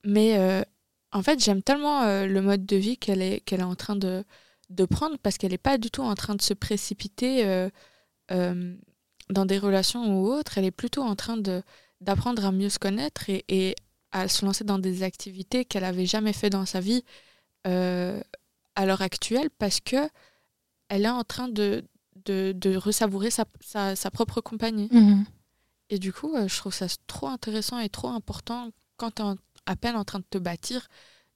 [0.03, 0.63] Mais euh,
[1.11, 4.23] en fait, j'aime tellement le mode de vie qu'elle est, qu'elle est en train de,
[4.69, 7.69] de prendre parce qu'elle n'est pas du tout en train de se précipiter
[8.29, 10.57] dans des relations ou autres.
[10.57, 11.63] Elle est plutôt en train de,
[12.01, 13.75] d'apprendre à mieux se connaître et, et
[14.11, 17.03] à se lancer dans des activités qu'elle n'avait jamais fait dans sa vie
[17.63, 20.09] à l'heure actuelle parce que
[20.89, 21.83] elle est en train de,
[22.25, 24.89] de, de ressavourer sa, sa, sa propre compagnie.
[24.91, 25.25] Mhm.
[25.89, 29.25] Et du coup, euh, je trouve ça trop intéressant et trop important quand tu es
[29.65, 30.87] à peine en train de te bâtir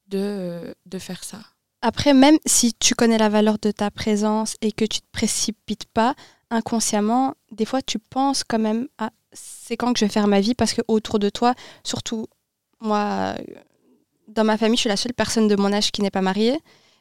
[0.07, 1.39] de, euh, de faire ça.
[1.81, 5.85] Après, même si tu connais la valeur de ta présence et que tu te précipites
[5.85, 6.15] pas,
[6.49, 10.39] inconsciemment, des fois tu penses quand même à c'est quand que je vais faire ma
[10.39, 12.27] vie parce que autour de toi, surtout
[12.79, 13.43] moi, euh,
[14.27, 16.59] dans ma famille, je suis la seule personne de mon âge qui n'est pas mariée.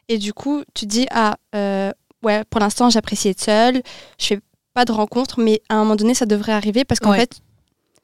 [0.09, 1.92] Et du coup, tu dis, ah, euh,
[2.22, 3.82] ouais, pour l'instant, j'apprécie être seule,
[4.18, 4.40] je fais
[4.74, 7.18] pas de rencontres, mais à un moment donné, ça devrait arriver parce qu'en Ouais.
[7.20, 7.40] fait,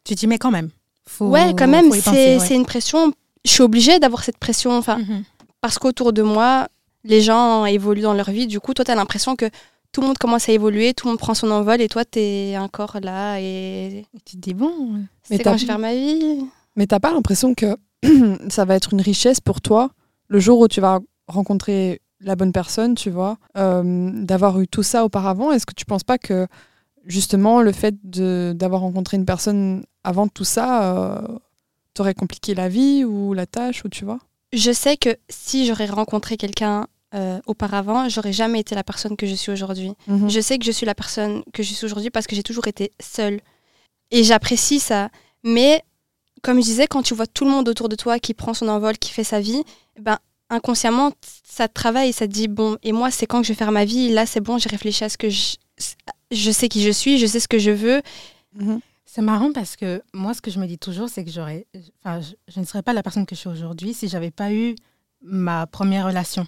[0.05, 0.71] Tu te dis, mais quand même.
[1.07, 2.55] Faut, ouais, quand même, c'est ouais.
[2.55, 3.13] une pression.
[3.45, 4.73] Je suis obligée d'avoir cette pression.
[4.77, 5.25] Enfin, Mhm.
[5.61, 6.69] parce qu'autour de moi,
[7.05, 8.47] les gens évoluent dans leur vie.
[8.47, 9.47] Du coup, toi, tu as l'impression que
[9.93, 12.19] tout le monde commence à évoluer, tout le monde prend son envol et toi, tu
[12.21, 14.95] es encore là et Et Tu te dis, bon.
[15.23, 16.45] C'est quand je vais faire ma vie.
[16.77, 17.77] Mais t'as pas l'impression que
[18.51, 19.91] ça va être une richesse pour toi
[20.29, 24.83] le jour où tu vas rencontrer la bonne personne, tu vois, euh, d'avoir eu tout
[24.83, 26.47] ça auparavant Est-ce que tu penses pas que
[27.05, 31.39] justement le fait d'avoir rencontré une personne avant tout ça euh,
[31.95, 34.19] t'aurait compliqué la vie ou la tâche ou tu vois?
[34.53, 39.27] Je sais que si j'aurais rencontré quelqu'un euh, auparavant, j'aurais jamais été la personne que
[39.27, 39.93] je suis aujourd'hui.
[40.07, 40.29] Mhm.
[40.29, 42.67] Je sais que je suis la personne que je suis aujourd'hui parce que j'ai toujours
[42.67, 43.41] été seule.
[44.11, 45.11] Et j'apprécie ça.
[45.45, 45.83] Mais
[46.43, 48.69] comme je disais, quand tu vois tout le monde autour de toi qui prend son
[48.69, 49.63] envol, qui fait sa vie,
[50.01, 50.19] ben,
[50.51, 51.13] inconsciemment,
[51.45, 53.59] ça te travaille et ça te dit, bon, et moi, c'est quand que je vais
[53.59, 55.57] faire ma vie Là, c'est bon, j'ai réfléchi à ce que je...
[56.31, 58.03] Je sais qui je suis, je sais ce que je veux.
[58.55, 58.81] Mhm.
[59.07, 61.67] C'est marrant parce que moi, ce que je me dis toujours, c'est que j'aurais,
[62.05, 64.53] enfin, je, je ne serais pas la personne que je suis aujourd'hui si j'avais pas
[64.53, 64.75] eu
[65.23, 66.47] ma première relation.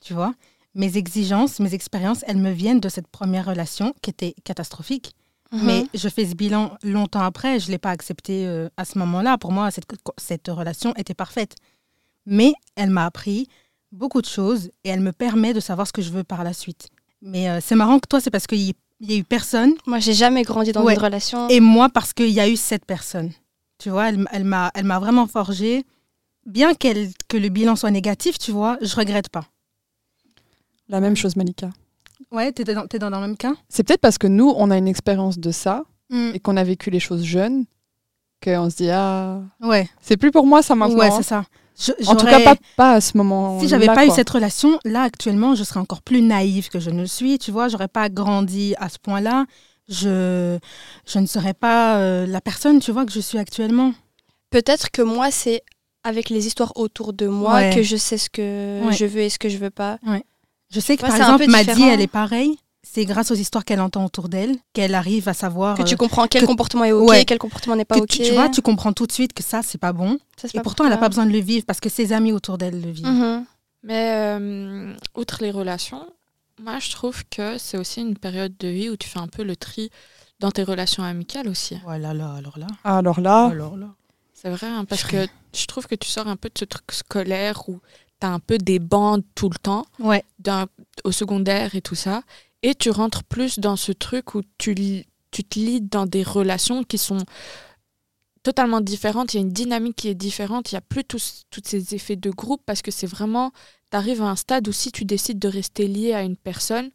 [0.00, 0.34] Tu vois,
[0.74, 5.12] mes exigences, mes expériences, elles me viennent de cette première relation qui était catastrophique.
[5.52, 5.88] Mais Mhm.
[5.94, 7.60] je fais ce bilan longtemps après.
[7.60, 9.38] Je l'ai pas accepté euh, à ce moment-là.
[9.38, 9.84] Pour moi, cette,
[10.18, 11.54] cette relation était parfaite.
[12.26, 13.48] Mais elle m'a appris
[13.92, 16.52] beaucoup de choses et elle me permet de savoir ce que je veux par la
[16.52, 16.88] suite.
[17.22, 19.98] Mais euh, c'est marrant que toi, c'est parce qu'il y, y a eu personne Moi,
[19.98, 20.94] j'ai jamais grandi dans Ouais.
[20.94, 21.48] une relation.
[21.48, 23.30] et moi, parce qu'il y a eu cette personne.
[23.78, 25.84] Tu vois, elle, elle m'a elle m'a vraiment forgé.
[26.46, 29.44] Bien que le bilan soit négatif, tu vois, je regrette pas.
[30.88, 31.70] La même chose, Malika.
[32.30, 33.54] Ouais, t'es dans, t'es dans le même cas?
[33.68, 36.32] C'est peut-être parce que nous, on a une expérience de ça Mm.
[36.34, 37.64] et qu'on a vécu les choses jeunes
[38.42, 40.98] qu'on se dit ah Ouais, c'est plus pour moi ça maintenant.
[40.98, 41.14] ouais hein.
[41.16, 41.46] c'est ça.
[41.78, 43.58] Je- En tout cas pas, pas à ce moment.
[43.60, 46.90] Si j'avais pas eu cette relation, là actuellement, je serais encore plus naïve que je
[46.90, 47.38] ne le suis.
[47.38, 49.44] Tu vois, j'aurais pas grandi à ce point-là.
[49.88, 50.58] Je,
[51.06, 53.92] je ne serais pas euh, la personne, tu vois, que je suis actuellement.
[54.50, 55.62] Peut-être que moi, c'est
[56.04, 57.72] avec les histoires autour de moi Ouais.
[57.74, 58.92] que je sais ce que Ouais.
[58.92, 59.98] je veux et ce que je veux pas.
[60.70, 61.90] Je sais que Ouais, par exemple, Maddy, différent.
[61.92, 62.56] elle est pareille.
[62.86, 65.76] C'est grâce aux histoires qu'elle entend autour d'elle qu'elle arrive à savoir.
[65.76, 67.24] Que tu euh, comprends quel que- comportement est OK, Ouais.
[67.24, 68.08] quel comportement n'est pas que OK.
[68.08, 70.18] tu, tu vois, tu comprends tout de suite que ça, c'est pas bon.
[70.36, 72.12] Ça, Et pas pourtant, pour elle n'a pas besoin de le vivre parce que ses
[72.12, 73.06] amis autour d'elle le vivent.
[73.06, 73.44] Mhm.
[73.82, 76.06] Mais euh, outre les relations,
[76.62, 79.42] moi je trouve que c'est aussi une période de vie où tu fais un peu
[79.44, 79.90] le tri
[80.40, 81.78] dans tes relations amicales aussi.
[81.84, 82.66] Voilà, là, alors là.
[82.84, 83.88] Alors là, Alors là.
[84.34, 86.84] C'est vrai, hein, parce que je trouve que tu sors un peu de ce truc
[86.92, 87.80] scolaire où
[88.20, 90.22] tu as un peu des bandes tout le temps, Ouais.
[91.04, 92.22] au secondaire et tout ça,
[92.64, 94.74] et tu rentres plus dans ce truc où tu,
[95.30, 97.18] tu te lies dans des relations qui sont
[98.42, 101.44] totalement différentes, il y a une dynamique qui est différente, il n'y a plus tous,
[101.50, 103.52] tous ces effets de groupe parce que c'est vraiment,
[103.90, 106.90] tu arrives à un stade où si tu décides de rester lié à une personne,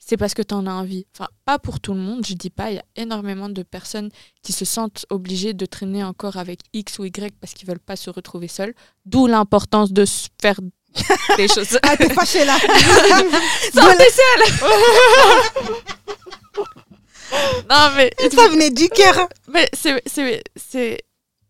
[0.00, 1.06] c'est parce que tu en as envie.
[1.14, 4.10] Enfin, pas pour tout le monde, je dis pas, il y a énormément de personnes
[4.42, 7.96] qui se sentent obligées de traîner encore avec X ou Y parce qu'ils veulent pas
[7.96, 8.74] se retrouver seuls,
[9.06, 10.58] d'où l'importance de se faire
[11.36, 11.78] des choses.
[11.82, 12.56] Ah, t'es fâchée là
[13.72, 14.42] Sortez seul
[17.68, 20.98] Non mais Ça venait du cœur mais c'est c'est c'est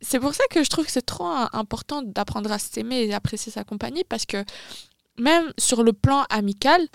[0.01, 3.51] c'est pour ça que je trouve que c'est trop important d'apprendre à s'aimer et apprécier
[3.53, 4.45] sa compagnie parce que
[5.19, 6.87] même sur le plan amical,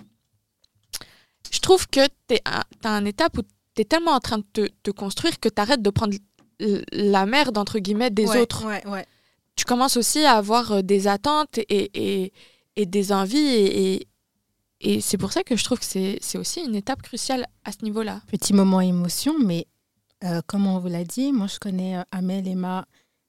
[1.51, 3.41] je trouve que tu as un étape où
[3.77, 6.15] es tellement en train de te, te construire que tu arrêtes de prendre
[6.91, 8.65] la merde, entre guillemets, des Ouais, autres.
[8.65, 9.05] Ouais, ouais.
[9.59, 12.31] Tu commences aussi à avoir euh, des attentes et, et,
[12.77, 13.35] et des envies.
[13.37, 14.07] Et, et,
[14.79, 17.83] et c'est pour ça que je trouve que c'est aussi une étape cruciale à ce
[17.83, 18.21] niveau-là.
[18.27, 19.67] Petit moment émotion, mais
[20.23, 22.85] euh, comme on vous l'a dit, moi je connais euh, Amel et Ma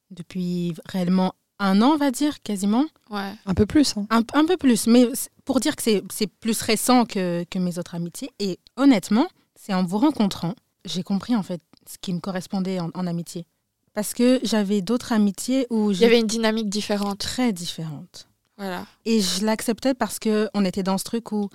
[0.09, 2.85] depuis réellement un an, on va dire, quasiment.
[3.09, 3.33] Ouais.
[3.45, 3.97] Un peu plus.
[3.97, 4.07] hein.
[4.09, 5.09] Un, un peu plus, mais
[5.43, 8.31] pour dire que c'est- c'est plus récent que, que mes autres amitiés.
[8.39, 10.55] Et honnêtement, c'est en vous rencontrant,
[10.85, 13.45] j'ai compris en fait ce qui me correspondait en, en amitié.
[13.93, 17.19] Parce que j'avais d'autres amitiés où Il y avait une dynamique différente.
[17.19, 18.27] très différentes.
[18.57, 18.85] Voilà.
[19.05, 21.49] Et je l'acceptais parce que on était dans ce truc où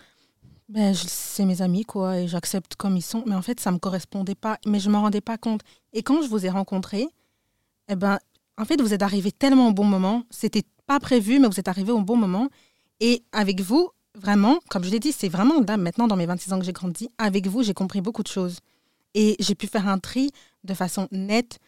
[0.69, 3.23] ben, c'est mes amis, quoi, et j'accepte comme ils sont.
[3.27, 5.61] Mais en fait, ça me correspondait pas, mais je m'en rendais pas compte.
[5.93, 7.07] Et quand je vous ai rencontrés,
[7.89, 8.19] eh ben,
[8.59, 10.25] en fait, vous êtes arrivés tellement au bon moment.
[10.31, 12.49] C'était pas prévu, mais vous êtes arrivés au bon moment.
[12.99, 16.53] Et avec vous, vraiment, comme je l'ai dit, c'est vraiment là, maintenant, dans mes 26
[16.53, 18.59] ans que j'ai grandi, avec vous, j'ai compris beaucoup de choses.
[19.15, 20.31] Et j'ai pu faire un tri
[20.65, 21.59] de façon nette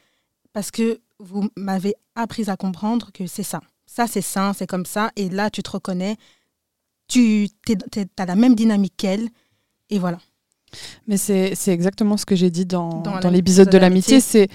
[0.58, 3.60] parce que vous m'avez appris à comprendre que c'est ça.
[3.86, 5.12] Ça, c'est ça, c'est comme ça.
[5.14, 6.16] Et là, tu te reconnais.
[7.06, 7.48] Tu
[8.18, 9.28] as la même dynamique qu'elle.
[9.88, 10.18] Et voilà.
[11.06, 14.18] Mais c'est exactement ce que j'ai dit dans, Dans l'épisode de l'amitié.
[14.18, 14.48] C'est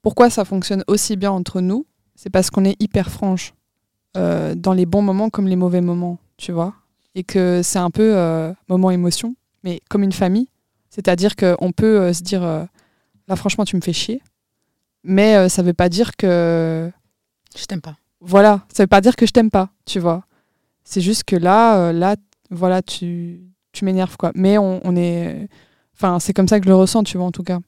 [0.00, 1.86] pourquoi ça fonctionne aussi bien entre nous.
[2.14, 3.52] C'est parce qu'on est hyper franche
[4.16, 6.72] euh, dans les bons moments comme les mauvais moments, tu vois.
[7.16, 9.34] Et que c'est un peu euh, moment émotion,
[9.64, 10.46] mais comme une famille.
[10.88, 14.22] C'est-à-dire qu'on peut euh, se dire là, franchement, tu me fais chier.
[15.04, 16.90] Mais euh, ça veut pas dire que
[17.56, 17.96] Je t'aime pas.
[18.20, 20.24] voilà, ça veut pas dire que je t'aime pas, tu vois.
[20.84, 22.16] C'est juste que là, euh, là,
[22.50, 23.40] voilà, tu,
[23.72, 24.32] tu m'énerves, quoi.
[24.34, 25.48] Mais on, on est.
[25.96, 27.60] Enfin, c'est comme ça que je le ressens, tu vois, en tout cas.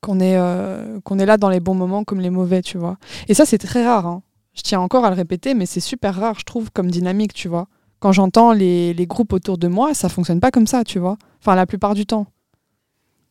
[0.00, 2.96] Qu'on est, euh, qu'on est là dans les bons moments comme les mauvais, tu vois.
[3.28, 4.06] Et ça, c'est très rare.
[4.06, 4.22] hein.
[4.54, 7.48] Je tiens encore à le répéter, mais c'est super rare, je trouve, comme dynamique, tu
[7.48, 7.68] vois.
[8.00, 11.16] Quand j'entends les, les groupes autour de moi, ça fonctionne pas comme ça, tu vois.
[11.40, 12.26] Enfin, la plupart du temps.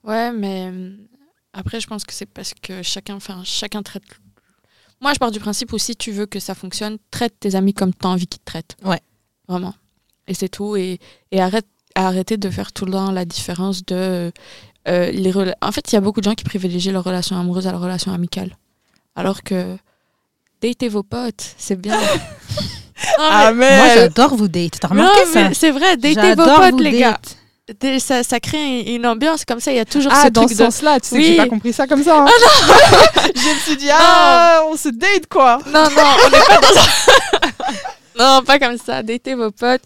[0.04, 0.72] Ouais, mais
[1.54, 4.04] après, je pense que c'est parce que chacun, enfin, chacun traite.
[5.02, 7.74] Moi, je pars du principe où si tu veux que ça fonctionne, traite tes amis
[7.74, 8.78] comme tu as envie qu'ils te traitent.
[8.84, 9.02] Ouais.
[9.48, 9.74] Vraiment.
[10.28, 10.76] Et c'est tout.
[10.76, 11.00] Et,
[11.32, 14.32] et arrête, arrêtez de faire tout le temps la différence de.
[14.88, 17.38] euh, les rela- En fait, il y a beaucoup de gens qui privilégient leur relation
[17.38, 18.56] amoureuse à leur relation amicale.
[19.16, 19.78] Alors que.
[20.62, 22.00] Datez vos potes, c'est bien.
[23.18, 24.80] Non, mais- Moi, j'adore vous date.
[24.80, 25.50] T'as non, remarqué ça?
[25.50, 27.12] mais c'est vrai, datez vos J'adore potes, vous les gars.
[27.14, 27.38] date.
[28.00, 30.58] Ça, ça crée une ambiance comme ça, il y a toujours Ah, ce dans truc
[30.58, 31.28] ce de sens-là, tu sais que Oui.
[31.32, 32.20] j'ai pas compris ça comme ça.
[32.20, 32.26] hein.
[33.36, 35.60] je me suis dit, ah, on se date, quoi.
[35.68, 35.90] Non, non,
[36.26, 36.90] on n'est pas dans ça.
[38.20, 39.04] non, pas comme ça.
[39.04, 39.82] Datez vos potes.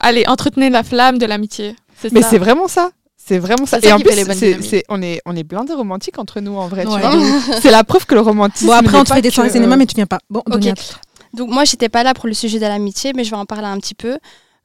[0.00, 1.76] Allez, entretenez la flamme de l'amitié.
[2.12, 2.90] Mais c'est vraiment ça.
[3.16, 3.78] C'est vraiment ça.
[3.80, 6.56] C'est ça Et en plus, c'est- c'est- on, est, on est blindés romantiques entre nous,
[6.56, 6.84] en vrai.
[6.84, 7.00] tu Ouais.
[7.00, 7.12] vois.
[7.62, 8.66] C'est la preuve que le romantisme.
[8.66, 10.18] Bon, après, on te fait des soirées cinéma, mais tu viens pas.
[10.30, 10.64] Bon, Ok.
[11.34, 13.66] Donc moi, j'étais pas là pour le sujet de l'amitié, mais je vais en parler
[13.66, 14.18] un petit peu.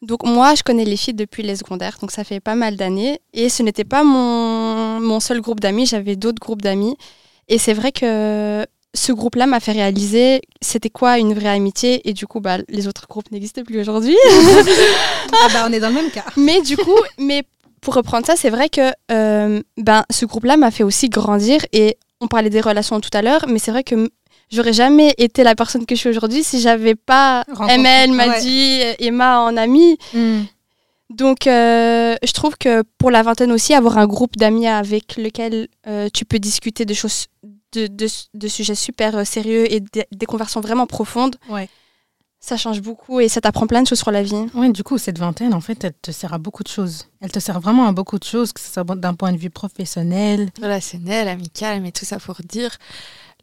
[0.06, 3.20] Donc moi, je connais les filles depuis les secondaires, donc ça fait pas mal d'années.
[3.34, 6.96] Et ce n'était pas mon, mon seul groupe d'amis, j'avais d'autres groupes d'amis.
[7.48, 12.08] Et c'est vrai que ce groupe-là m'a fait réaliser c'était quoi une vraie amitié.
[12.08, 14.18] Et du coup, bah, les autres groupes n'existaient plus aujourd'hui.
[15.44, 16.24] Ah bah, on est dans le même cas.
[16.38, 17.44] mais du coup, mais
[17.82, 21.66] pour reprendre ça, c'est vrai que euh, ben, ce groupe-là m'a fait aussi grandir.
[21.74, 24.10] Et on parlait des relations tout à l'heure, mais c'est vrai que
[24.52, 28.16] j'aurais jamais été la personne que je suis aujourd'hui si j'avais pas ML, ouais.
[28.16, 29.98] Madi, Emma en amie.
[31.12, 35.68] Donc, euh, je trouve que pour la vingtaine aussi, avoir un groupe d'amis avec lequel
[35.88, 37.28] euh, tu peux discuter de choses,
[37.74, 41.70] de, de, de sujets super euh, sérieux et des, des conversations vraiment profondes, Ouais.
[42.40, 44.48] ça change beaucoup et ça t'apprend plein de choses sur la vie.
[44.56, 47.08] Oui, du coup, cette vingtaine, en fait, elle te sert à beaucoup de choses.
[47.22, 49.52] Elle te sert vraiment à beaucoup de choses, que ce soit d'un point de vue
[49.52, 50.50] professionnel.
[50.60, 52.76] relationnel, amical, mais tout ça pour dire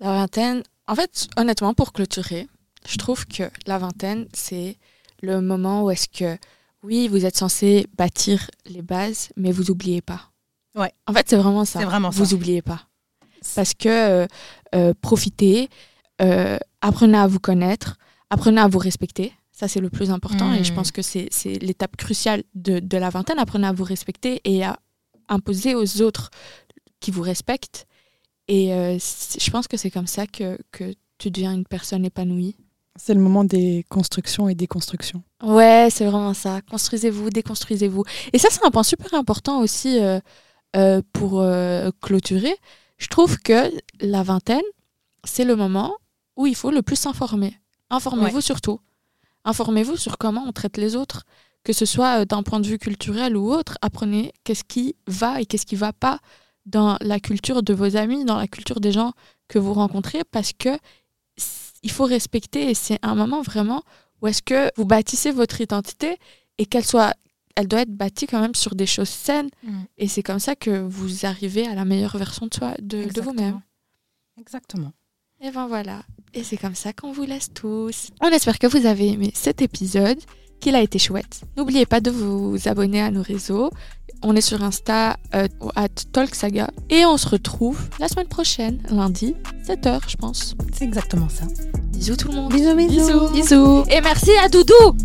[0.00, 0.64] la vingtaine.
[0.88, 2.48] En fait, honnêtement, pour clôturer,
[2.88, 4.76] je trouve que la vingtaine, c'est
[5.22, 6.36] le moment où est-ce que,
[6.82, 10.30] oui, vous êtes censé bâtir les bases, mais vous oubliez pas.
[10.74, 10.92] Ouais.
[11.06, 11.78] En fait, c'est vraiment ça.
[11.80, 12.18] C'est vraiment ça.
[12.18, 12.82] Vous oubliez pas.
[13.54, 14.26] Parce que euh,
[14.74, 15.68] euh, profitez,
[16.20, 17.96] euh, apprenez à vous connaître,
[18.30, 19.32] apprenez à vous respecter.
[19.52, 20.52] Ça, c'est le plus important.
[20.54, 20.74] Et je Mm.
[20.76, 23.38] pense que c'est c'est l'étape cruciale de, de la vingtaine.
[23.38, 24.78] Apprenez à vous respecter et à
[25.28, 26.30] imposer aux autres
[27.00, 27.86] qui vous respectent.
[28.52, 32.54] Et euh, je pense que c'est comme ça que, que tu deviens une personne épanouie.
[32.96, 35.22] C'est le moment des constructions et déconstructions.
[35.42, 36.60] Ouais, c'est vraiment ça.
[36.70, 38.04] Construisez-vous, déconstruisez-vous.
[38.34, 40.20] Et ça, c'est un point super important aussi euh,
[40.76, 41.42] euh, pour
[42.02, 42.54] clôturer.
[42.98, 43.72] Je trouve que
[44.02, 44.60] la vingtaine,
[45.24, 45.96] c'est le moment
[46.36, 47.58] où il faut le plus s'informer.
[47.88, 48.80] Informez-vous surtout.
[49.46, 51.24] Informez-vous sur comment on traite les autres,
[51.64, 53.78] que ce soit d'un point de vue culturel ou autre.
[53.80, 56.18] Apprenez qu'est-ce qui va et qu'est-ce qui va pas
[56.66, 59.12] dans la culture de vos amis, dans la culture des gens
[59.48, 60.78] que vous rencontrez, parce que
[61.82, 63.82] il faut respecter et c'est un moment vraiment
[64.20, 66.16] où est-ce que vous bâtissez votre identité
[66.58, 67.14] et qu'elle soit
[67.56, 69.50] elle doit être bâtie quand même sur des choses saines.
[69.62, 69.82] Mm.
[69.98, 73.60] Et c'est comme ça que vous arrivez à la meilleure version de, soi, de, vous-même.
[74.40, 74.92] Exactement.
[75.40, 76.02] Et ben voilà.
[76.34, 78.08] Et c'est comme ça qu'on vous laisse tous.
[78.20, 80.18] On espère que vous avez aimé cet épisode,
[80.60, 81.42] qu'il a été chouette.
[81.56, 83.70] N'oubliez pas de vous abonner à nos réseaux.
[84.24, 86.70] On est sur Insta, euh, at TalkSaga.
[86.90, 89.34] Et on se retrouve la semaine prochaine, lundi,
[89.66, 90.54] 7h, je pense.
[90.72, 91.44] C'est exactement ça.
[91.92, 92.52] Bisous tout le monde.
[92.52, 93.28] Bisous, bisous.
[93.32, 93.84] Bisous.
[93.90, 94.72] Et merci à Doudou.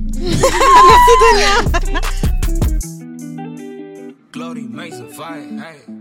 [4.31, 5.49] Glory makes a fight.
[5.51, 5.96] Hey.